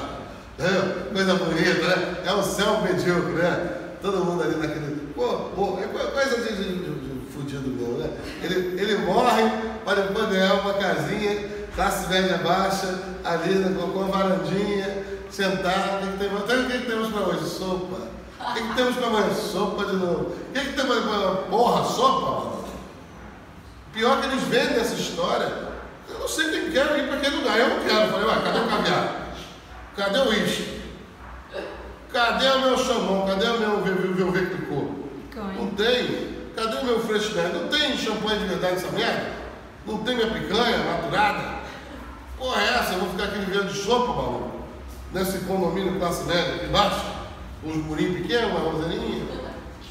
Né? 0.58 1.10
Coisa 1.12 1.36
bonita, 1.36 1.96
né? 1.96 2.24
É 2.26 2.32
o 2.32 2.42
céu 2.42 2.82
medíocre, 2.82 3.34
né? 3.34 3.98
Todo 4.02 4.24
mundo 4.24 4.44
ali 4.44 4.56
naquele. 4.56 5.12
Pô, 5.14 5.28
pô, 5.54 5.78
é 5.80 5.88
coisa 5.88 6.38
de, 6.38 6.56
de, 6.56 6.78
de 6.80 7.32
fudido 7.32 7.68
mesmo, 7.68 7.98
né? 7.98 8.10
Ele, 8.42 8.82
ele 8.82 8.98
morre 9.00 9.44
para 9.84 10.04
depois 10.04 10.30
ganhar 10.30 10.54
uma 10.54 10.74
casinha, 10.76 11.50
classe 11.76 12.08
média 12.08 12.38
baixa, 12.38 13.00
ali 13.26 13.56
né, 13.56 13.76
com 13.78 14.00
uma 14.00 14.08
varandinha, 14.08 15.04
sentado. 15.30 16.06
O 16.06 16.12
que, 16.12 16.18
temos, 16.20 16.42
o 16.42 16.72
que, 16.72 16.86
temos 16.86 17.10
para 17.10 17.22
hoje? 17.22 17.50
Sopa. 17.50 17.98
O 18.40 18.54
que, 18.54 18.76
temos 18.76 18.96
para 18.96 19.08
amanhã? 19.08 19.34
Sopa 19.34 19.86
de 19.86 19.96
novo. 19.98 20.32
O 20.32 20.54
que, 20.54 20.60
que 20.62 20.74
temos 20.74 21.04
para 21.04 21.32
Porra, 21.50 21.84
sopa, 21.84 22.32
mano. 22.32 22.57
Pior 23.98 24.22
que 24.22 24.28
eles 24.28 24.44
vendem 24.44 24.80
essa 24.80 24.94
história. 24.94 25.52
Eu 26.08 26.20
não 26.20 26.28
sei 26.28 26.52
quem 26.52 26.70
quer 26.70 27.00
ir 27.00 27.08
para 27.08 27.18
aquele 27.18 27.38
lugar. 27.38 27.58
Eu 27.58 27.70
não 27.70 27.80
quero. 27.80 28.02
Eu 28.02 28.10
falei, 28.10 28.28
ué, 28.28 28.42
cadê 28.44 28.60
o 28.60 28.68
caviar? 28.68 29.28
Cadê 29.96 30.20
o 30.20 30.30
uísque? 30.30 30.82
Cadê 32.14 32.48
o 32.48 32.62
meu 32.62 32.78
chamão? 32.78 33.26
Cadê 33.26 33.48
o 33.48 33.60
meu 33.60 34.32
Clicô? 34.32 34.92
Não 35.36 35.72
tem. 35.72 36.38
Cadê 36.56 36.78
o 36.78 36.86
meu 36.86 37.00
freshman? 37.08 37.48
Não 37.48 37.70
tem 37.70 37.98
champanhe 37.98 38.38
de 38.38 38.46
verdade 38.46 38.76
nessa 38.76 38.92
merda? 38.92 39.32
Não 39.88 39.98
tem 40.04 40.16
minha 40.16 40.30
picanha 40.30 40.78
maturada? 40.78 41.58
Porra, 42.38 42.62
é 42.62 42.66
essa? 42.76 42.94
Eu 42.94 43.00
vou 43.00 43.10
ficar 43.10 43.24
aqui 43.24 43.40
vivendo 43.40 43.74
de 43.74 43.80
sopa, 43.80 44.14
maluco? 44.14 44.52
Nesse 45.12 45.40
condomínio 45.40 45.98
classe 45.98 46.24
média 46.26 46.54
aqui 46.54 46.66
embaixo? 46.68 47.04
Uns 47.64 47.78
murinhos 47.78 48.22
pequenos, 48.22 48.52
uma 48.52 48.60
rosaninha? 48.60 49.26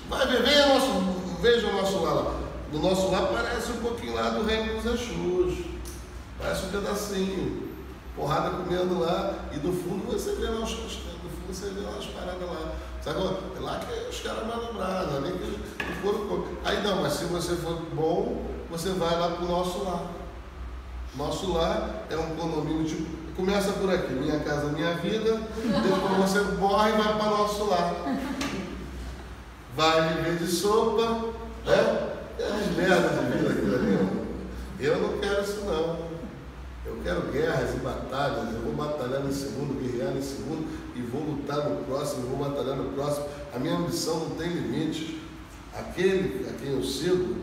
Vai 0.09 0.27
ver, 0.29 0.45
veja 0.45 0.67
o 0.67 0.75
nosso, 0.75 1.41
veja 1.43 1.67
o 1.67 1.73
nosso 1.73 1.99
lá. 2.05 2.46
No 2.73 2.81
nosso 2.81 3.11
lado 3.11 3.29
parece 3.33 3.73
um 3.73 3.81
pouquinho 3.81 4.15
lá 4.15 4.31
do 4.31 4.45
reino 4.45 4.75
dos 4.75 4.93
Exus. 4.93 5.65
Parece 6.39 6.67
um 6.67 6.71
pedacinho. 6.71 7.69
Porrada 8.15 8.51
comendo 8.51 9.01
lá. 9.01 9.35
E 9.53 9.59
do 9.59 9.73
fundo 9.73 10.11
você 10.11 10.33
vê 10.33 10.49
lá 10.49 10.65
os 10.65 10.71
você 11.49 11.71
vê 11.71 11.81
umas 11.81 12.05
paradas 12.07 12.43
lá. 12.43 12.73
Sabe? 13.01 13.19
É 13.57 13.61
lá 13.61 13.79
que 13.79 14.09
os 14.09 14.21
caras 14.21 14.47
manobraram, 14.47 15.17
ali 15.17 15.33
que 15.33 15.93
foram. 16.03 16.45
Aí 16.65 16.83
não, 16.83 17.03
mas 17.03 17.15
se 17.15 17.25
você 17.27 17.55
for 17.57 17.81
bom, 17.93 18.45
você 18.71 18.91
vai 18.91 19.19
lá 19.19 19.31
para 19.31 19.45
o 19.45 19.49
nosso 19.49 19.85
lar. 19.85 20.11
Nosso 21.15 21.53
lar 21.53 22.07
é 22.11 22.17
um 22.17 22.35
condomínio 22.37 22.85
tipo. 22.85 23.27
Começa 23.37 23.71
por 23.73 23.93
aqui, 23.93 24.15
minha 24.15 24.41
casa, 24.41 24.69
minha 24.69 24.95
vida, 24.95 25.39
depois 25.57 26.31
você 26.31 26.41
morre 26.59 26.89
e 26.89 26.97
vai 26.97 27.19
para 27.19 27.31
nosso 27.31 27.67
lar. 27.67 27.95
Vai 29.77 30.15
viver 30.15 30.39
de 30.39 30.47
sopa, 30.47 31.33
né? 31.67 32.16
É 32.39 32.45
as 32.45 32.77
merdas 32.77 33.11
de 33.13 33.37
vida 33.37 33.51
aquilo 33.51 33.75
ali. 33.75 34.27
Eu 34.79 35.01
não 35.01 35.19
quero 35.19 35.43
isso 35.43 35.65
não. 35.65 36.07
Eu 36.85 37.01
quero 37.03 37.33
guerras 37.33 37.75
e 37.75 37.79
batalhas, 37.79 38.55
eu 38.55 38.61
vou 38.61 38.75
batalhar 38.75 39.21
nesse 39.25 39.47
mundo, 39.47 39.81
guerrear 39.81 40.13
nesse 40.13 40.41
mundo 40.43 40.69
e 40.95 41.01
vou 41.01 41.23
lutar 41.23 41.69
no 41.69 41.85
próximo, 41.85 42.29
vou 42.29 42.49
batalhar 42.49 42.77
no 42.77 42.93
próximo. 42.93 43.27
A 43.55 43.59
minha 43.59 43.77
ambição 43.77 44.21
não 44.21 44.31
tem 44.37 44.49
limites. 44.49 45.17
Aquele 45.75 46.49
a 46.49 46.53
quem 46.53 46.73
eu 46.73 46.83
sigo, 46.83 47.37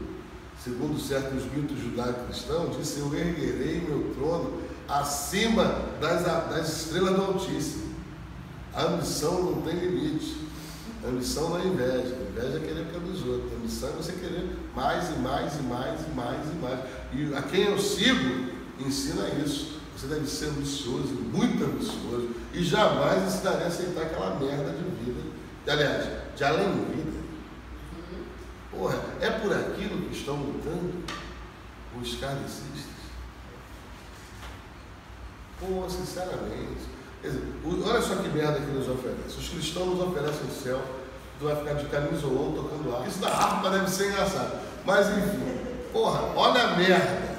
segundo 0.63 0.99
certos 0.99 1.43
mitos 1.51 1.77
judaico-cristãos, 1.77 2.77
disse: 2.77 2.99
Eu 2.99 3.13
erguerei 3.13 3.81
meu 3.81 4.13
trono 4.15 4.61
acima 4.87 5.63
das, 5.99 6.23
das 6.23 6.81
estrelas 6.81 7.15
do 7.15 7.21
Altíssimo. 7.21 7.93
A 8.73 8.83
ambição 8.83 9.43
não 9.43 9.61
tem 9.61 9.75
limite. 9.75 10.37
A 11.03 11.09
ambição 11.09 11.49
não 11.49 11.59
é 11.59 11.65
inveja. 11.65 12.15
A 12.15 12.29
inveja 12.31 12.57
é 12.57 12.59
querer 12.59 12.85
ficar 12.85 12.99
dos 12.99 13.25
outros. 13.27 13.52
Ambição 13.63 13.89
é 13.89 13.91
você 13.93 14.11
querer 14.11 14.57
mais 14.75 15.09
e 15.09 15.19
mais 15.19 15.57
e 15.57 15.63
mais 15.63 16.01
e 16.01 16.09
mais 16.09 16.51
e 16.51 16.55
mais. 16.55 16.79
E 17.13 17.33
a 17.33 17.41
quem 17.43 17.63
eu 17.63 17.79
sigo, 17.79 18.51
ensina 18.77 19.25
isso. 19.41 19.79
Você 19.95 20.07
deve 20.07 20.27
ser 20.27 20.47
ambicioso, 20.47 21.13
muito 21.31 21.63
ambicioso, 21.63 22.29
e 22.53 22.61
jamais 22.61 23.23
ensinaria 23.23 23.65
a 23.65 23.67
aceitar 23.67 24.01
aquela 24.01 24.37
merda 24.37 24.71
de 24.71 24.83
vida. 25.05 25.21
Aliás, 25.65 26.09
de 26.35 26.43
além 26.43 26.71
vida. 26.93 27.23
Porra, 28.69 28.99
é 29.21 29.29
por 29.29 29.53
aquilo 29.53 30.09
que 30.09 30.17
estão 30.17 30.35
lutando 30.35 31.03
os 32.01 32.15
kardecistas? 32.15 32.91
Pô, 35.59 35.89
sinceramente. 35.89 36.91
Dizer, 37.21 37.41
olha 37.65 38.01
só 38.01 38.15
que 38.17 38.27
merda 38.27 38.59
que 38.59 38.71
nos 38.71 38.89
oferece. 38.89 39.37
Os 39.39 39.47
cristãos 39.47 39.87
nos 39.87 40.01
oferecem 40.01 40.47
o 40.47 40.51
céu, 40.51 40.83
tu 41.43 41.47
vai 41.47 41.55
ficar 41.57 41.73
de 41.73 41.85
camisolão 41.87 42.53
tocando 42.53 42.95
ar. 42.95 43.05
Isso 43.05 43.19
da 43.19 43.27
harpa 43.27 43.69
deve 43.69 43.89
ser 43.89 44.07
engraçado. 44.07 44.61
Mas 44.85 45.09
enfim, 45.09 45.57
porra, 45.91 46.21
olha 46.35 46.63
a 46.63 46.75
merda 46.75 47.33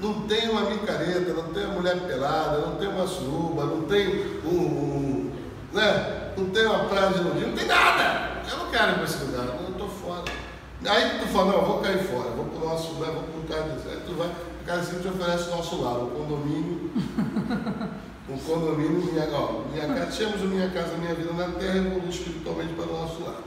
não 0.00 0.22
tem 0.28 0.48
uma 0.48 0.70
micareta, 0.70 1.32
não 1.32 1.52
tem 1.52 1.64
uma 1.64 1.74
mulher 1.74 1.96
pelada, 2.06 2.58
não 2.58 2.76
tem 2.76 2.88
uma 2.88 3.06
suruba, 3.06 3.64
não 3.64 3.82
tem 3.82 4.40
um, 4.44 4.56
um 4.56 5.32
né? 5.72 6.32
não 6.36 6.46
tem 6.50 6.66
uma 6.66 6.84
praia 6.84 7.10
de 7.10 7.20
não 7.22 7.52
tem 7.56 7.66
nada. 7.66 8.42
Eu 8.48 8.58
não 8.58 8.70
quero 8.70 8.92
ir 8.92 8.94
para 8.94 9.04
esse 9.04 9.24
lugar, 9.24 9.46
eu 9.46 9.70
estou 9.70 9.88
fora. 9.88 10.24
Aí 10.86 11.18
tu 11.18 11.26
fala, 11.26 11.52
não, 11.52 11.58
eu 11.58 11.66
vou 11.66 11.80
cair 11.80 11.98
fora, 12.04 12.30
vou 12.30 12.44
para 12.44 12.64
o 12.64 12.68
nosso 12.68 12.92
lugar, 12.92 13.10
vou 13.10 13.24
para 13.24 13.40
o 13.40 13.44
cara 13.44 13.76
Aí 13.90 14.00
tu 14.06 14.14
vai, 14.14 14.28
o 14.28 14.64
cara 14.64 14.82
sempre 14.82 15.00
te 15.00 15.08
oferece 15.08 15.48
o 15.48 15.56
nosso 15.56 15.82
lar, 15.82 15.98
um 15.98 16.10
condomínio, 16.10 16.92
um 18.28 18.38
condomínio, 18.38 19.12
minha, 19.12 19.26
ó, 19.32 19.62
minha 19.72 19.86
casa, 19.86 20.10
tínhamos 20.10 20.40
Minha 20.42 20.70
Casa 20.70 20.96
Minha 20.98 21.14
Vida 21.14 21.32
na 21.32 21.50
Terra 21.52 21.76
e 21.76 21.78
evolui 21.78 22.10
espiritualmente 22.10 22.74
para 22.74 22.84
o 22.84 22.92
nosso 22.92 23.22
lar. 23.22 23.42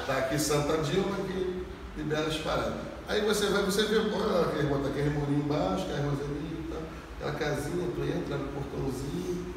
Está 0.00 0.16
aqui 0.18 0.38
Santa 0.38 0.78
Dilma 0.78 1.16
que 1.26 1.66
libera 1.96 2.26
as 2.26 2.38
paradas. 2.38 2.80
Aí 3.06 3.20
você 3.20 3.46
vai, 3.48 3.62
você 3.62 3.82
vê, 3.84 3.98
olha 3.98 4.46
aquele, 4.46 4.68
bota 4.68 4.88
aquele 4.88 5.10
murinho 5.10 5.44
embaixo, 5.44 5.84
aquela 5.84 6.10
roselinha 6.10 6.58
e 6.58 6.68
tal, 6.70 6.82
aquela 7.28 7.32
casinha, 7.32 7.88
tu 7.94 8.02
entra 8.02 8.38
no 8.38 8.48
portãozinho, 8.48 9.54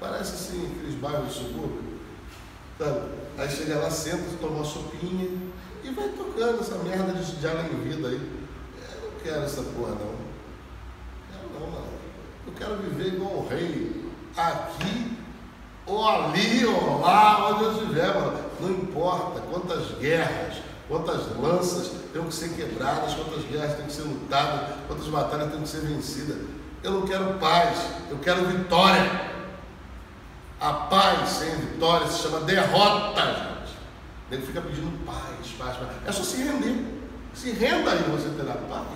parece 0.00 0.34
assim, 0.34 0.72
aqueles 0.72 0.96
bairros 0.96 1.28
de 1.28 1.34
subúrbio, 1.34 2.00
sabe? 2.76 3.00
Aí 3.38 3.48
chega 3.48 3.78
lá, 3.78 3.88
senta, 3.88 4.24
toma 4.40 4.56
uma 4.56 4.64
sopinha 4.64 5.28
e 5.84 5.90
vai 5.90 6.08
tocando 6.08 6.60
essa 6.60 6.76
merda 6.78 7.12
de, 7.12 7.36
de 7.36 7.46
além 7.46 7.68
vida 7.84 8.08
aí. 8.08 8.20
Eu 9.00 9.10
não 9.10 9.20
quero 9.22 9.42
essa 9.42 9.62
porra 9.62 9.90
não. 9.90 10.14
Quero 11.30 11.60
não, 11.60 11.70
não. 11.70 11.97
Eu 12.48 12.54
quero 12.56 12.76
viver 12.76 13.14
igual 13.14 13.40
um 13.40 13.46
rei, 13.46 14.10
aqui 14.34 15.18
ou 15.84 16.08
ali 16.08 16.64
ou 16.64 17.00
lá, 17.00 17.50
onde 17.50 17.64
eu 17.64 17.72
estiver, 17.72 18.14
mano. 18.14 18.38
Não 18.58 18.70
importa 18.70 19.40
quantas 19.40 19.98
guerras, 19.98 20.56
quantas 20.88 21.36
lanças 21.36 21.92
têm 22.10 22.24
que 22.24 22.34
ser 22.34 22.48
quebradas, 22.54 23.14
quantas 23.14 23.44
guerras 23.44 23.76
têm 23.76 23.84
que 23.84 23.92
ser 23.92 24.02
lutadas, 24.02 24.76
quantas 24.86 25.06
batalhas 25.08 25.52
têm 25.52 25.60
que 25.60 25.68
ser 25.68 25.80
vencidas. 25.82 26.38
Eu 26.82 26.92
não 26.92 27.06
quero 27.06 27.34
paz, 27.34 27.78
eu 28.10 28.18
quero 28.18 28.46
vitória. 28.46 29.28
A 30.58 30.72
paz 30.72 31.28
sem 31.28 31.54
vitória 31.54 32.06
se 32.06 32.22
chama 32.22 32.40
derrota, 32.40 33.26
gente. 33.26 33.76
Ele 34.30 34.46
fica 34.46 34.62
pedindo 34.62 35.04
paz, 35.04 35.52
paz, 35.58 35.76
paz. 35.76 35.90
É 36.06 36.12
só 36.12 36.22
se 36.22 36.42
render. 36.42 36.82
Se 37.34 37.50
renda 37.50 37.92
aí 37.92 38.02
você 38.04 38.30
terá 38.30 38.54
paz. 38.54 38.86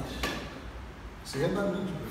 Se 1.25 1.39
renda 1.39 1.61
a 1.61 1.65
mim. 1.65 2.02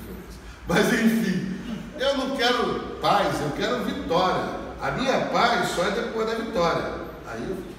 Mas 0.68 0.92
enfim, 0.92 1.58
eu 1.98 2.16
não 2.16 2.36
quero 2.36 2.98
paz, 3.00 3.40
eu 3.40 3.50
quero 3.56 3.84
vitória. 3.84 4.62
A 4.80 4.90
minha 4.92 5.26
paz 5.26 5.70
só 5.70 5.84
é 5.84 5.90
depois 5.90 6.26
da 6.26 6.34
vitória. 6.34 7.02
Aí 7.26 7.42
eu 7.48 7.72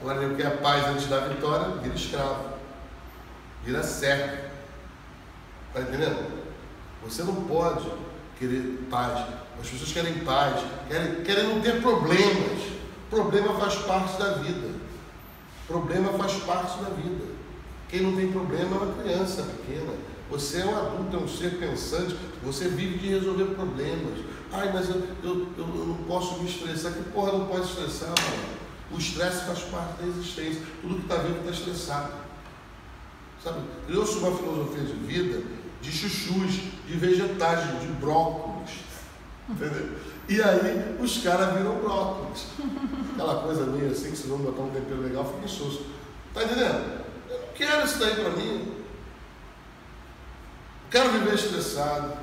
Agora, 0.00 0.22
ele 0.22 0.36
quer 0.36 0.58
paz 0.60 0.84
antes 0.86 1.06
da 1.06 1.20
vitória, 1.20 1.76
vira 1.82 1.94
escravo, 1.94 2.44
vira 3.64 3.82
servo. 3.82 4.36
Está 5.68 5.80
entendendo? 5.80 6.48
Você 7.04 7.24
não 7.24 7.34
pode 7.34 7.90
querer 8.38 8.86
paz. 8.88 9.26
As 9.60 9.68
pessoas 9.68 9.92
querem 9.92 10.20
paz, 10.20 10.62
querem, 10.88 11.22
querem 11.24 11.48
não 11.48 11.60
ter 11.60 11.82
problemas. 11.82 12.78
Problema 13.10 13.58
faz 13.58 13.74
parte 13.76 14.18
da 14.18 14.34
vida. 14.34 14.78
Problema 15.66 16.12
faz 16.12 16.34
parte 16.44 16.78
da 16.80 16.90
vida. 16.90 17.24
Quem 17.88 18.02
não 18.02 18.14
tem 18.14 18.30
problema 18.30 18.76
é 18.76 18.78
uma 18.78 19.02
criança 19.02 19.42
pequena. 19.42 19.92
Você 20.30 20.60
é 20.60 20.66
um 20.66 20.76
adulto, 20.76 21.16
é 21.16 21.20
um 21.20 21.28
ser 21.28 21.58
pensante, 21.58 22.16
você 22.42 22.68
vive 22.68 22.98
de 22.98 23.08
resolver 23.08 23.46
problemas. 23.54 24.18
Ai, 24.52 24.72
mas 24.72 24.88
eu, 24.88 25.02
eu, 25.22 25.48
eu 25.56 25.66
não 25.66 25.96
posso 26.06 26.38
me 26.42 26.48
estressar. 26.48 26.92
Que 26.92 27.02
porra 27.10 27.32
não 27.32 27.46
pode 27.46 27.66
estressar, 27.66 28.08
mano? 28.08 28.58
O 28.92 28.98
estresse 28.98 29.44
faz 29.44 29.60
parte 29.60 30.02
da 30.02 30.08
existência. 30.08 30.62
Tudo 30.82 30.96
que 30.96 31.02
está 31.02 31.16
vivo 31.16 31.38
está 31.40 31.50
estressado. 31.50 32.12
Sabe? 33.42 33.60
Criou-se 33.86 34.18
uma 34.18 34.36
filosofia 34.36 34.82
de 34.82 34.92
vida 34.92 35.42
de 35.80 35.92
chuchus, 35.92 36.60
de 36.86 36.94
vegetais, 36.94 37.80
de 37.80 37.86
brócolis. 38.00 38.70
Entendeu? 39.48 39.90
E 40.28 40.42
aí 40.42 40.96
os 41.00 41.18
caras 41.22 41.56
viram 41.56 41.76
brócolis. 41.76 42.46
Aquela 43.12 43.42
coisa 43.42 43.66
meio 43.66 43.90
assim, 43.90 44.10
que 44.10 44.16
se 44.16 44.28
não 44.28 44.38
botar 44.38 44.62
um 44.62 44.70
tempero 44.70 45.00
legal, 45.00 45.24
fica 45.24 45.46
insosso. 45.46 45.86
Tá 46.34 46.44
entendendo? 46.44 47.04
Eu 47.30 47.40
não 47.40 47.48
quero 47.54 47.86
isso 47.86 47.98
daí 47.98 48.14
para 48.16 48.30
mim. 48.30 48.77
Quero 50.90 51.10
viver 51.10 51.34
estressado, 51.34 52.14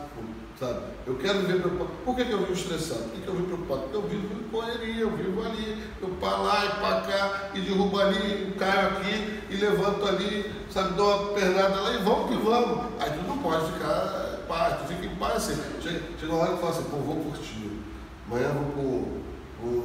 sabe? 0.60 0.80
Eu 1.06 1.16
quero 1.18 1.40
viver 1.42 1.62
preocupado. 1.62 1.92
Por 2.04 2.16
que, 2.16 2.26
que 2.26 2.32
eu 2.32 2.40
vivo 2.40 2.54
estressado? 2.54 3.04
Por 3.04 3.12
que, 3.12 3.22
que 3.22 3.28
eu 3.28 3.36
vivo 3.36 3.48
preocupado? 3.48 3.82
Porque 3.82 3.98
eu 3.98 4.02
vivo 4.02 4.40
em 4.40 4.50
correria, 4.50 5.02
eu 5.02 5.12
vivo 5.12 5.44
ali, 5.44 5.84
eu 6.02 6.10
para 6.20 6.38
lá 6.38 6.66
e 6.66 6.70
para 6.80 7.02
cá, 7.02 7.50
e 7.54 7.62
derrubo 7.62 8.00
ali, 8.00 8.56
caio 8.58 8.88
aqui, 8.88 9.40
e 9.52 9.58
levanto 9.58 10.08
ali, 10.08 10.52
sabe, 10.72 10.96
dou 10.96 11.08
uma 11.08 11.34
pernada 11.34 11.80
lá 11.80 11.94
e 11.94 11.98
vamos 12.04 12.30
que 12.30 12.44
vamos. 12.44 12.86
Aí 13.00 13.12
tu 13.12 13.28
não 13.28 13.38
pode 13.38 13.72
ficar 13.72 14.40
paz, 14.48 14.80
tu 14.82 14.88
fica 14.88 15.06
em 15.06 15.16
paz 15.16 15.36
assim. 15.36 15.62
Chega, 15.84 16.02
chega 16.20 16.34
uma 16.34 16.42
hora 16.42 16.54
que 16.54 16.60
fala 16.60 16.72
assim, 16.72 16.84
pô, 16.86 16.98
vou 16.98 17.16
curtir. 17.18 17.84
Amanhã 18.28 18.50
vou 18.76 19.22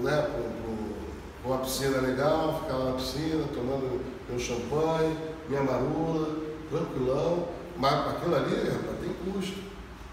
para 0.02 0.10
né, 0.10 0.30
uma 1.44 1.58
piscina 1.58 2.00
legal, 2.00 2.62
ficar 2.62 2.78
lá 2.78 2.84
na 2.92 2.96
piscina, 2.96 3.44
tomando 3.54 4.00
meu 4.26 4.38
champanhe, 4.38 5.14
minha 5.50 5.62
marula, 5.62 6.34
tranquilão 6.70 7.60
mas 7.80 8.10
aquilo 8.10 8.36
ali, 8.36 8.68
rapaz, 8.68 8.98
tem 9.00 9.32
custo. 9.32 9.58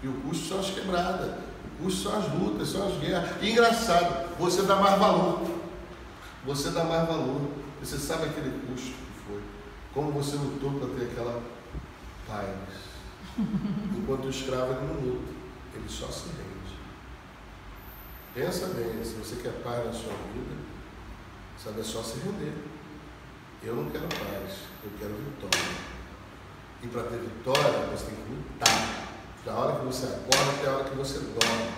E 0.02 0.08
o 0.08 0.12
custo 0.22 0.48
são 0.48 0.60
as 0.60 0.70
quebradas, 0.70 1.30
o 1.66 1.84
custo 1.84 2.02
são 2.02 2.18
as 2.18 2.32
lutas, 2.32 2.68
são 2.68 2.88
as 2.88 2.98
guerras. 2.98 3.42
E 3.42 3.50
engraçado, 3.50 4.34
você 4.38 4.62
dá 4.62 4.76
mais 4.76 4.98
valor. 4.98 5.46
Você 6.46 6.70
dá 6.70 6.84
mais 6.84 7.06
valor. 7.06 7.50
Você 7.80 7.98
sabe 7.98 8.24
aquele 8.24 8.58
custo 8.66 8.86
que 8.86 9.26
foi. 9.26 9.42
Como 9.92 10.12
você 10.12 10.36
lutou 10.36 10.72
para 10.80 10.88
ter 10.98 11.12
aquela 11.12 11.42
paz. 12.26 12.48
Enquanto 13.98 14.24
o 14.24 14.30
escravo 14.30 14.72
ele 14.72 14.86
não 14.86 15.00
luta, 15.00 15.32
ele 15.74 15.88
só 15.88 16.06
se 16.06 16.28
rende. 16.28 16.48
Pensa 18.34 18.68
bem, 18.68 19.04
se 19.04 19.14
você 19.14 19.36
quer 19.36 19.62
paz 19.62 19.84
na 19.84 19.92
sua 19.92 20.12
vida, 20.32 20.56
sabe, 21.62 21.80
é 21.80 21.84
só 21.84 22.02
se 22.02 22.18
render. 22.20 22.54
Eu 23.62 23.76
não 23.76 23.90
quero 23.90 24.06
paz, 24.08 24.58
eu 24.84 24.90
quero 24.98 25.14
vitória. 25.14 25.87
E 26.82 26.86
para 26.86 27.02
ter 27.04 27.18
vitória, 27.18 27.86
você 27.90 28.06
tem 28.06 28.14
que 28.14 28.30
lutar. 28.30 29.08
Da 29.44 29.52
hora 29.52 29.78
que 29.78 29.86
você 29.86 30.06
acorda 30.06 30.52
até 30.52 30.68
a 30.68 30.72
hora 30.74 30.84
que 30.84 30.96
você 30.96 31.18
dorme. 31.18 31.70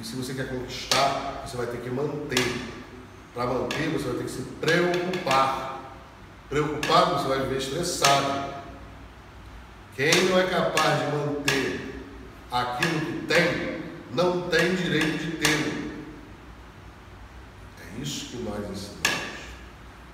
E 0.00 0.04
se 0.04 0.16
você 0.16 0.34
quer 0.34 0.48
conquistar, 0.48 1.44
você 1.46 1.56
vai 1.56 1.66
ter 1.66 1.80
que 1.80 1.90
manter. 1.90 2.60
Para 3.34 3.46
manter, 3.46 3.90
você 3.90 4.08
vai 4.08 4.16
ter 4.18 4.24
que 4.24 4.30
se 4.30 4.42
preocupar. 4.60 5.94
Preocupado, 6.48 7.14
você 7.18 7.28
vai 7.28 7.40
viver 7.42 7.58
estressado. 7.58 8.54
Quem 9.94 10.12
não 10.24 10.38
é 10.38 10.46
capaz 10.46 11.00
de 11.00 11.16
manter 11.16 12.04
aquilo 12.50 13.00
que 13.00 13.26
tem, 13.26 13.82
não 14.12 14.48
tem 14.48 14.74
direito 14.74 15.18
de 15.18 15.32
tê-lo. 15.32 15.92
É 17.80 18.02
isso 18.02 18.30
que 18.30 18.36
nós 18.38 18.58
ensinamos. 18.58 18.98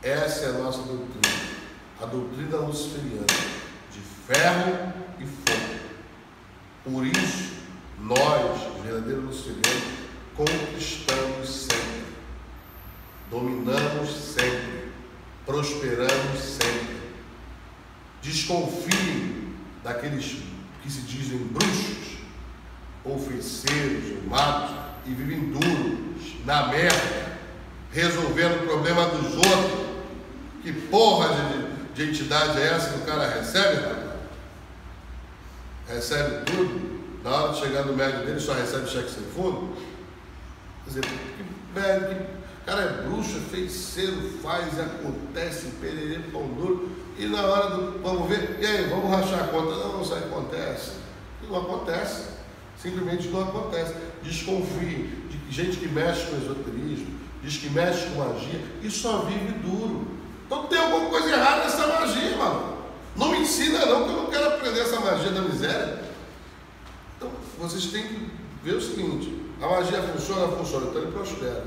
Essa 0.03 0.47
é 0.47 0.49
a 0.49 0.53
nossa 0.53 0.83
doutrina. 0.83 1.55
A 2.03 2.07
doutrina 2.07 2.57
luciferiana 2.59 3.64
ferro 4.27 4.93
e 5.19 5.25
fogo. 5.25 5.75
Por 6.85 7.07
isso, 7.07 7.53
nós, 8.01 8.83
verdadeiros 8.83 9.25
luciferianos, 9.25 9.85
conquistamos 10.37 11.49
sempre, 11.49 12.05
dominamos 13.31 14.11
sempre, 14.11 14.93
prosperamos 15.47 16.41
sempre. 16.41 16.95
Desconfiem 18.23 19.55
daqueles 19.83 20.37
que 20.83 20.91
se 20.91 21.01
dizem 21.03 21.39
bruxos, 21.39 22.19
ou 23.05 23.19
feiticeiros, 23.19 24.19
ou 24.27 24.85
e 25.07 25.15
vivem 25.15 25.51
duros, 25.51 26.35
na 26.45 26.69
merda, 26.69 27.39
resolvendo 27.93 28.63
o 28.63 28.67
problema 28.67 29.07
dos 29.07 29.35
outros. 29.35 29.85
Que 30.63 30.73
porra 30.73 31.29
de, 31.29 31.64
de 31.95 32.11
entidade 32.11 32.61
é 32.61 32.67
essa 32.67 32.91
que 32.91 32.99
o 32.99 33.03
cara 33.03 33.29
recebe, 33.29 33.87
recebe 35.89 36.45
tudo, 36.45 37.01
na 37.23 37.31
hora 37.31 37.53
de 37.53 37.61
chegar 37.61 37.85
no 37.85 37.95
médico 37.95 38.27
dele 38.27 38.41
só 38.41 38.53
recebe 38.53 38.89
cheque 38.89 39.11
sem 39.11 39.23
fundo. 39.25 39.77
Quer 40.85 40.91
dizer, 40.91 41.03
que 41.03 41.79
médico, 41.81 42.15
que 42.15 42.67
cara 42.67 42.83
é 42.83 43.03
bruxo, 43.03 43.37
é 43.37 43.51
feiticeiro, 43.51 44.39
faz, 44.43 44.79
acontece, 44.79 45.69
pererê, 45.81 46.19
pão 46.33 46.49
duro, 46.49 46.91
e 47.17 47.27
na 47.27 47.43
hora 47.43 47.77
do, 47.77 48.03
vamos 48.03 48.29
ver, 48.29 48.59
e 48.61 48.67
aí, 48.67 48.89
vamos 48.89 49.11
rachar 49.11 49.45
a 49.45 49.49
conta? 49.49 49.77
Não, 49.77 50.03
isso 50.03 50.15
acontece. 50.15 50.93
Não 51.49 51.61
acontece. 51.61 52.35
Simplesmente 52.77 53.29
não 53.29 53.43
acontece. 53.43 53.95
Desconfie 54.23 55.29
de 55.31 55.55
gente 55.55 55.77
que 55.77 55.89
mexe 55.89 56.27
com 56.27 56.37
esoterismo, 56.39 57.21
diz 57.43 57.59
que 57.59 57.71
mexe 57.71 58.07
com 58.07 58.19
magia 58.19 58.61
e 58.83 58.91
só 58.91 59.19
vive 59.21 59.53
duro. 59.61 60.24
Então 60.55 60.67
tem 60.67 60.79
alguma 60.79 61.11
coisa 61.11 61.31
errada 61.31 61.65
nessa 61.65 61.87
magia, 61.89 62.37
mano. 62.37 62.75
Não 63.17 63.31
me 63.31 63.39
ensina 63.39 63.85
não, 63.87 64.05
que 64.05 64.11
eu 64.11 64.17
não 64.23 64.27
quero 64.27 64.47
aprender 64.47 64.81
essa 64.81 65.01
magia 65.01 65.31
da 65.33 65.41
miséria. 65.41 66.05
Então, 67.17 67.31
vocês 67.59 67.87
têm 67.87 68.07
que 68.07 68.31
ver 68.63 68.75
o 68.77 68.81
seguinte, 68.81 69.43
a 69.61 69.67
magia 69.67 70.01
funciona, 70.03 70.49
funciona, 70.57 70.87
então 70.87 71.03
ele 71.03 71.13
prospera, 71.13 71.65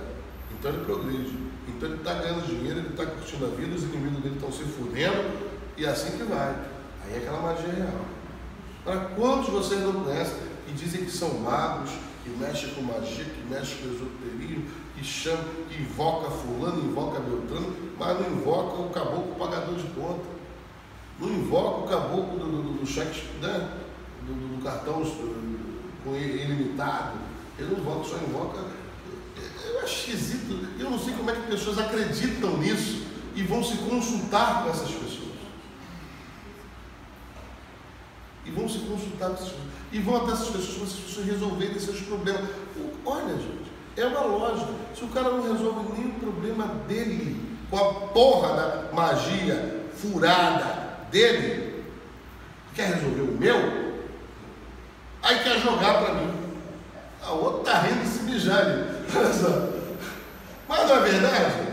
então 0.51 0.71
ele 0.71 0.85
progride, 0.85 1.37
então 1.67 1.89
ele 1.89 1.97
está 1.97 2.13
ganhando 2.13 2.47
dinheiro, 2.47 2.79
ele 2.79 2.89
está 2.89 3.05
curtindo 3.05 3.45
a 3.45 3.49
vida, 3.49 3.75
os 3.75 3.83
inimigos 3.83 4.23
dele 4.23 4.35
estão 4.35 4.51
se 4.51 4.63
fudendo, 4.63 5.31
e 5.75 5.85
é 5.85 5.89
assim 5.89 6.17
que 6.17 6.23
vai. 6.23 6.55
Aí 7.05 7.13
é 7.13 7.17
aquela 7.17 7.41
magia 7.41 7.73
real. 7.73 8.05
Para 8.83 8.99
quantos 9.15 9.49
vocês 9.49 9.81
não 9.81 10.03
conhecem 10.03 10.35
que 10.65 10.73
dizem 10.73 11.05
que 11.05 11.11
são 11.11 11.33
magos, 11.39 11.91
que 12.23 12.29
mexem 12.29 12.69
com 12.69 12.81
magia, 12.81 13.25
que 13.25 13.47
mexem 13.49 13.77
com 13.77 13.87
esoterismo, 13.93 14.65
que 14.97 15.05
chama, 15.05 15.43
que 15.69 15.81
invoca 15.81 16.31
fulano, 16.31 16.83
invoca 16.83 17.19
Beltrano, 17.19 17.75
mas 17.99 18.19
não 18.19 18.31
invoca 18.31 18.81
o 18.81 18.89
caboclo 18.89 19.35
pagador 19.35 19.75
de 19.75 19.87
conta. 19.89 20.25
Não 21.19 21.29
invoca 21.29 21.83
o 21.83 21.87
caboclo 21.87 22.39
do, 22.39 22.45
do, 22.45 22.79
do 22.79 22.85
cheque, 22.85 23.21
né? 23.41 23.69
do, 24.25 24.33
do, 24.33 24.57
do 24.57 24.63
cartão 24.63 25.03
com 26.03 26.15
ilimitado. 26.15 27.17
Ele 27.57 27.71
não 27.71 27.79
invoca, 27.79 28.07
só 28.07 28.17
invoca. 28.17 28.59
Eu 29.65 29.79
acho 29.81 30.09
esquisito. 30.09 30.67
Eu 30.79 30.89
não 30.89 30.99
sei 30.99 31.13
como 31.13 31.29
é 31.29 31.35
que 31.35 31.47
pessoas 31.47 31.77
acreditam 31.77 32.57
nisso 32.57 33.05
e 33.35 33.43
vão 33.43 33.63
se 33.63 33.77
consultar 33.77 34.63
com 34.63 34.69
essas 34.69 34.89
pessoas. 34.89 35.27
E 38.45 38.51
vão 38.51 38.67
se 38.67 38.79
consultar 38.79 39.29
com 39.29 39.33
essas 39.35 39.49
pessoas. 39.49 39.67
E 39.91 39.99
vão 39.99 40.17
até 40.17 40.31
essas 40.33 40.47
pessoas 40.47 40.75
para 40.75 40.85
essas 40.85 40.99
pessoas 40.99 41.25
resolverem 41.25 41.79
seus 41.79 42.01
problemas. 42.01 42.49
Olha, 43.05 43.35
gente, 43.37 43.66
é 43.97 44.05
uma 44.05 44.21
lógica. 44.21 44.71
Se 44.95 45.03
o 45.03 45.07
cara 45.07 45.31
não 45.31 45.41
resolve 45.41 45.93
nenhum 45.93 46.11
problema 46.19 46.65
dele 46.87 47.57
com 47.69 47.77
a 47.77 47.93
porra 48.09 48.55
da 48.55 48.93
magia 48.93 49.85
furada, 49.95 50.87
dele, 51.11 51.83
quer 52.75 52.93
resolver 52.93 53.21
o 53.21 53.37
meu, 53.37 53.57
aí 55.23 55.39
quer 55.43 55.59
jogar 55.59 56.03
para 56.03 56.13
mim. 56.13 56.31
A 57.23 57.31
outra 57.31 57.59
está 57.59 57.81
rindo 57.81 58.07
se 58.07 58.23
mijando. 58.23 58.87
Mas 60.67 60.87
não 60.87 60.95
é 60.95 60.99
verdade? 60.99 61.67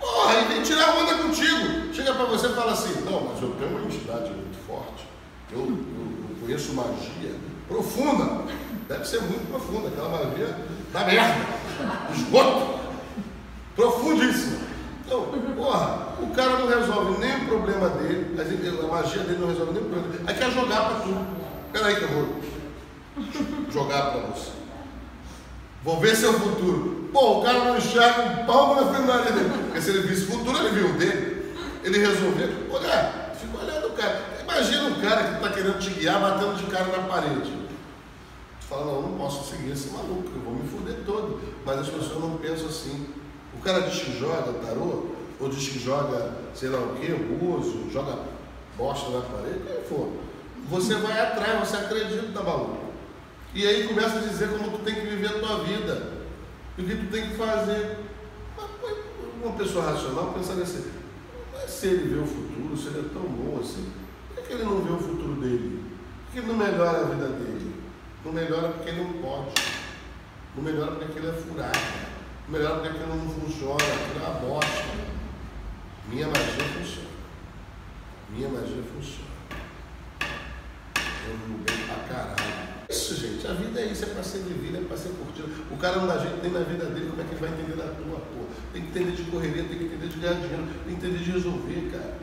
Porra, 0.00 0.34
ele 0.34 0.54
vem 0.54 0.62
tirar 0.62 0.96
onda 0.96 1.14
contigo. 1.16 1.92
Chega 1.92 2.14
para 2.14 2.24
você 2.24 2.46
e 2.46 2.54
fala 2.54 2.72
assim, 2.72 3.00
não, 3.04 3.24
mas 3.24 3.42
eu 3.42 3.50
tenho 3.58 3.70
uma 3.70 3.82
entidade 3.82 4.30
muito 4.30 4.66
forte. 4.66 5.06
Eu, 5.52 5.60
eu, 5.60 5.66
eu 5.66 6.36
conheço 6.40 6.72
magia 6.72 7.34
profunda. 7.68 8.44
Deve 8.88 9.04
ser 9.04 9.20
muito 9.20 9.50
profunda, 9.50 9.88
aquela 9.88 10.08
magia 10.08 10.56
da 10.92 11.04
merda. 11.04 11.46
Esgoto. 12.14 12.78
Profundíssima. 13.76 14.58
Então, 15.04 15.26
porra, 15.56 16.14
o 16.20 16.30
cara 16.34 16.58
não 16.58 16.66
resolve 16.66 17.18
nem 17.20 17.36
o 17.36 17.46
problema 17.46 17.88
dele, 17.90 18.34
a 18.34 18.86
magia 18.86 19.22
dele 19.22 19.38
não 19.38 19.48
resolve 19.48 19.72
nem 19.72 19.82
o 19.82 19.84
problema 19.84 20.08
dele. 20.08 20.24
Aí 20.26 20.34
quer 20.34 20.50
jogar 20.50 20.84
para 20.84 21.00
tu. 21.00 21.26
Peraí 21.72 21.96
que 21.96 22.02
eu 22.02 22.08
vou 22.08 22.40
jogar 23.70 24.10
para 24.10 24.20
você. 24.20 24.50
Vou 25.84 26.00
ver 26.00 26.16
seu 26.16 26.32
futuro. 26.32 27.08
Pô, 27.12 27.40
o 27.40 27.42
cara 27.42 27.64
não 27.64 27.76
enxerga 27.76 28.22
um 28.22 28.46
palmo 28.46 28.74
na 28.74 28.92
frente 28.92 29.32
dele. 29.32 29.50
Porque 29.64 29.80
se 29.80 29.90
ele 29.90 30.08
visse 30.08 30.26
futuro, 30.26 30.58
ele 30.58 30.70
viu 30.70 30.90
o 30.90 30.92
dele. 30.94 31.54
Ele 31.84 31.98
resolveu. 31.98 32.48
Olha, 32.70 33.32
fica 33.34 33.64
olhando 33.64 33.86
o 33.86 33.92
cara. 33.92 34.24
Imagina 34.42 34.82
um 34.84 35.00
cara 35.00 35.24
que 35.24 35.34
está 35.34 35.48
querendo 35.50 35.78
te 35.78 35.90
guiar, 35.90 36.20
batendo 36.20 36.56
de 36.56 36.66
cara 36.66 36.86
na 36.86 37.04
parede. 37.04 37.67
Fala, 38.68 38.84
não, 38.84 39.02
não 39.02 39.18
posso 39.18 39.48
seguir 39.50 39.72
esse 39.72 39.88
maluco, 39.90 40.28
eu 40.34 40.42
vou 40.42 40.54
me 40.54 40.68
foder 40.68 40.96
todo. 41.06 41.40
Mas 41.64 41.80
as 41.80 41.88
pessoas 41.88 42.20
não 42.20 42.36
pensam 42.36 42.66
assim. 42.66 43.06
O 43.54 43.62
cara 43.62 43.80
diz 43.80 44.02
que 44.02 44.18
joga 44.18 44.52
tarô, 44.64 45.06
ou 45.40 45.48
diz 45.48 45.68
que 45.68 45.78
joga, 45.78 46.34
sei 46.54 46.68
lá 46.68 46.78
o 46.78 46.96
que, 46.96 47.12
buzo, 47.12 47.90
joga 47.90 48.18
bosta 48.76 49.10
na 49.10 49.20
parede, 49.22 49.60
quem 49.66 49.84
for. 49.84 50.08
Você 50.68 50.96
vai 50.96 51.18
atrás, 51.18 51.66
você 51.66 51.76
acredita, 51.76 52.42
maluco. 52.42 52.88
E 53.54 53.66
aí 53.66 53.88
começa 53.88 54.18
a 54.18 54.20
dizer 54.20 54.50
como 54.50 54.76
tu 54.76 54.84
tem 54.84 54.94
que 54.94 55.00
viver 55.00 55.28
a 55.28 55.38
tua 55.38 55.64
vida. 55.64 56.18
E 56.76 56.82
o 56.82 56.86
que 56.86 56.96
tu 56.96 57.10
tem 57.10 57.30
que 57.30 57.36
fazer. 57.36 57.96
Uma 59.42 59.52
pessoa 59.52 59.84
racional 59.84 60.32
pensaria 60.34 60.64
assim, 60.64 60.84
mas 61.52 61.70
se 61.70 61.86
ele 61.86 62.14
vê 62.14 62.20
o 62.20 62.26
futuro, 62.26 62.76
se 62.76 62.88
ele 62.88 63.06
é 63.06 63.14
tão 63.14 63.22
bom 63.22 63.60
assim, 63.60 63.86
por 64.34 64.42
que 64.42 64.52
ele 64.52 64.64
não 64.64 64.80
vê 64.82 64.92
o 64.92 64.98
futuro 64.98 65.40
dele? 65.40 65.84
Por 66.26 66.32
que 66.32 66.38
ele 66.40 66.48
não 66.48 66.56
melhora 66.56 67.02
a 67.02 67.04
vida 67.04 67.28
dele? 67.28 67.47
Não 68.24 68.32
melhora 68.32 68.68
porque 68.68 68.92
não 68.92 69.12
pode. 69.14 69.54
Não 70.56 70.62
melhora 70.62 70.92
porque 70.92 71.18
ele 71.18 71.28
é 71.28 71.32
furado. 71.32 71.78
Não 72.48 72.58
melhora 72.58 72.80
porque 72.80 72.96
ele 72.96 73.06
não 73.06 73.30
funciona, 73.30 73.74
aquilo 73.74 74.24
é 74.24 74.28
uma 74.28 74.40
bosta. 74.40 74.84
Minha 76.08 76.26
magia 76.26 76.64
funciona. 76.64 77.08
Minha 78.30 78.48
magia 78.48 78.82
funciona. 78.94 79.28
Eu 81.28 81.36
mudei 81.48 81.76
pra 81.86 81.96
caralho. 82.08 82.68
Isso, 82.88 83.14
gente, 83.16 83.46
a 83.46 83.52
vida 83.52 83.80
é 83.80 83.86
isso, 83.92 84.04
é 84.04 84.08
para 84.08 84.22
ser 84.22 84.38
vivida, 84.38 84.78
é 84.78 84.80
para 84.80 84.96
ser 84.96 85.10
curtida. 85.10 85.46
O 85.70 85.76
cara 85.76 85.96
não 85.96 86.06
dá 86.06 86.16
jeito 86.16 86.42
nem 86.42 86.50
na 86.50 86.60
vida 86.60 86.86
dele, 86.86 87.10
como 87.10 87.20
é 87.20 87.24
que 87.24 87.32
ele 87.32 87.40
vai 87.40 87.50
entender 87.50 87.76
na 87.76 87.92
tua, 87.92 88.18
pô? 88.18 88.46
Tem 88.72 88.82
que 88.82 88.88
entender 88.88 89.12
de 89.12 89.30
correria, 89.30 89.64
tem 89.64 89.78
que 89.78 89.84
entender 89.84 90.08
de 90.08 90.18
ganhar 90.18 90.34
dinheiro, 90.34 90.66
tem 90.66 90.96
que 90.96 91.06
entender 91.06 91.18
de 91.18 91.30
resolver, 91.30 91.90
cara. 91.92 92.18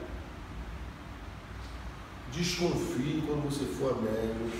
Desconfie 2.33 3.23
quando 3.27 3.45
você 3.45 3.65
for 3.65 3.91
a 3.91 4.01
médios, 4.01 4.53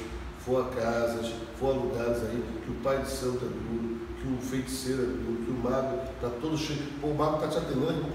for 0.45 0.61
a 0.61 0.75
casas, 0.79 1.33
for 1.59 1.71
a 1.71 1.73
lugares 1.73 2.21
aí, 2.21 2.43
que 2.63 2.71
o 2.71 2.75
pai 2.75 3.01
de 3.01 3.09
santo 3.09 3.37
é 3.37 3.49
duro, 3.49 3.97
que 4.21 4.27
o 4.27 4.37
feiticeiro 4.37 5.01
é 5.01 5.05
duro, 5.05 5.43
que 5.43 5.51
o 5.51 5.55
mago 5.55 6.01
está 6.13 6.29
todo 6.39 6.55
cheio. 6.55 6.83
Pô, 7.01 7.07
o 7.07 7.15
mago 7.15 7.37
está 7.37 7.47
te 7.47 7.57
atendendo, 7.57 8.05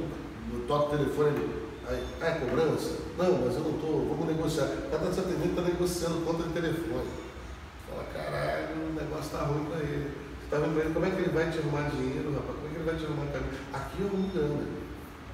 toca 0.68 0.94
o 0.94 0.98
telefone, 0.98 1.50
aí, 1.88 2.04
ah, 2.22 2.26
é 2.26 2.38
cobrança? 2.38 2.98
Não, 3.18 3.32
mas 3.44 3.56
eu 3.56 3.62
não 3.62 3.74
estou, 3.74 4.06
vamos 4.08 4.26
negociar. 4.28 4.66
O 4.66 4.90
cara 4.90 5.08
está 5.08 5.10
te 5.10 5.20
atendendo, 5.20 5.50
está 5.50 5.62
negociando 5.62 6.24
conta 6.24 6.44
de 6.44 6.54
telefone. 6.54 7.10
Fala, 7.90 8.04
caralho, 8.14 8.76
o 8.78 8.94
negócio 8.94 9.26
está 9.26 9.42
ruim 9.42 9.64
para 9.64 9.80
ele. 9.80 10.10
Está 10.44 10.58
ruim 10.58 10.72
para 10.72 10.84
ele, 10.84 10.94
como 10.94 11.06
é 11.06 11.10
que 11.10 11.16
ele 11.16 11.30
vai 11.30 11.50
te 11.50 11.58
arrumar 11.58 11.90
dinheiro, 11.90 12.32
rapaz? 12.32 12.54
Como 12.54 12.66
é 12.66 12.70
que 12.70 12.76
ele 12.76 12.86
vai 12.86 12.94
te 12.94 13.04
arrumar 13.04 13.26
caminho? 13.32 13.58
Aqui 13.74 14.02
é 14.02 14.06
o 14.06 14.08
mundo 14.14 14.32
grana. 14.32 14.66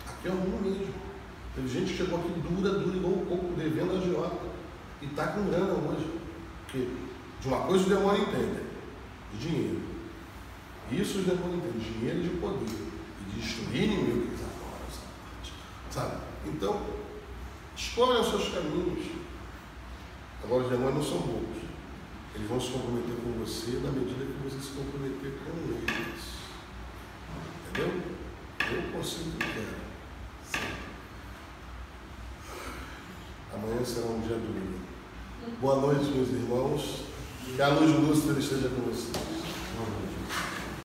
Aqui 0.08 0.28
é 0.28 0.30
mundo 0.32 0.64
mesmo. 0.64 0.94
Teve 1.54 1.68
gente 1.68 1.92
que 1.92 1.96
chegou 1.98 2.18
aqui 2.18 2.32
dura, 2.40 2.78
dura, 2.80 2.96
igual 2.96 3.12
um 3.12 3.24
coco, 3.26 3.52
devendo 3.52 3.92
a 3.92 3.98
agiota. 4.00 4.56
E 5.02 5.06
está 5.06 5.26
com 5.28 5.44
grana 5.44 5.72
hoje. 5.72 6.15
Porque 6.66 6.88
de 7.40 7.48
uma 7.48 7.60
coisa 7.60 7.86
o 7.86 7.88
demônio 7.88 8.22
entende, 8.22 8.60
de 9.32 9.38
dinheiro. 9.38 9.82
Isso 10.90 11.18
os 11.18 11.26
demônios 11.26 11.58
entendem, 11.58 11.80
dinheiro 11.80 12.18
e 12.18 12.22
de 12.22 12.28
poder. 12.40 12.66
E 12.66 13.30
de 13.30 13.40
destruir 13.40 13.84
inimigos, 13.84 14.34
essa 14.34 14.50
parte. 14.60 15.52
Sabe? 15.90 16.22
Então, 16.46 16.82
escolham 17.76 18.20
os 18.20 18.28
seus 18.28 18.48
caminhos. 18.48 19.06
Agora 20.42 20.64
os 20.64 20.70
demônios 20.70 20.94
não 20.96 21.02
são 21.02 21.26
bobos. 21.26 21.62
Eles 22.34 22.48
vão 22.48 22.60
se 22.60 22.72
comprometer 22.72 23.16
com 23.16 23.32
você 23.44 23.80
na 23.82 23.90
medida 23.90 24.26
que 24.26 24.42
você 24.44 24.60
se 24.60 24.72
comprometer 24.74 25.32
com 25.44 25.56
eles. 25.72 26.36
Entendeu? 27.68 28.02
Eu 28.68 28.92
consigo 28.92 29.30
o 29.30 29.32
que 29.32 29.46
quero. 29.52 29.86
Amanhã 33.54 33.84
será 33.84 34.06
um 34.08 34.20
dia 34.20 34.36
duro. 34.36 34.85
Boa 35.60 35.76
noite, 35.80 36.10
meus 36.10 36.28
irmãos. 36.28 37.02
Que 37.54 37.62
a 37.62 37.68
luz 37.68 37.92
do 37.92 38.00
lúcida 38.00 38.38
esteja 38.38 38.68
com 38.68 38.82
vocês. 38.82 39.16
Amém. 39.78 40.05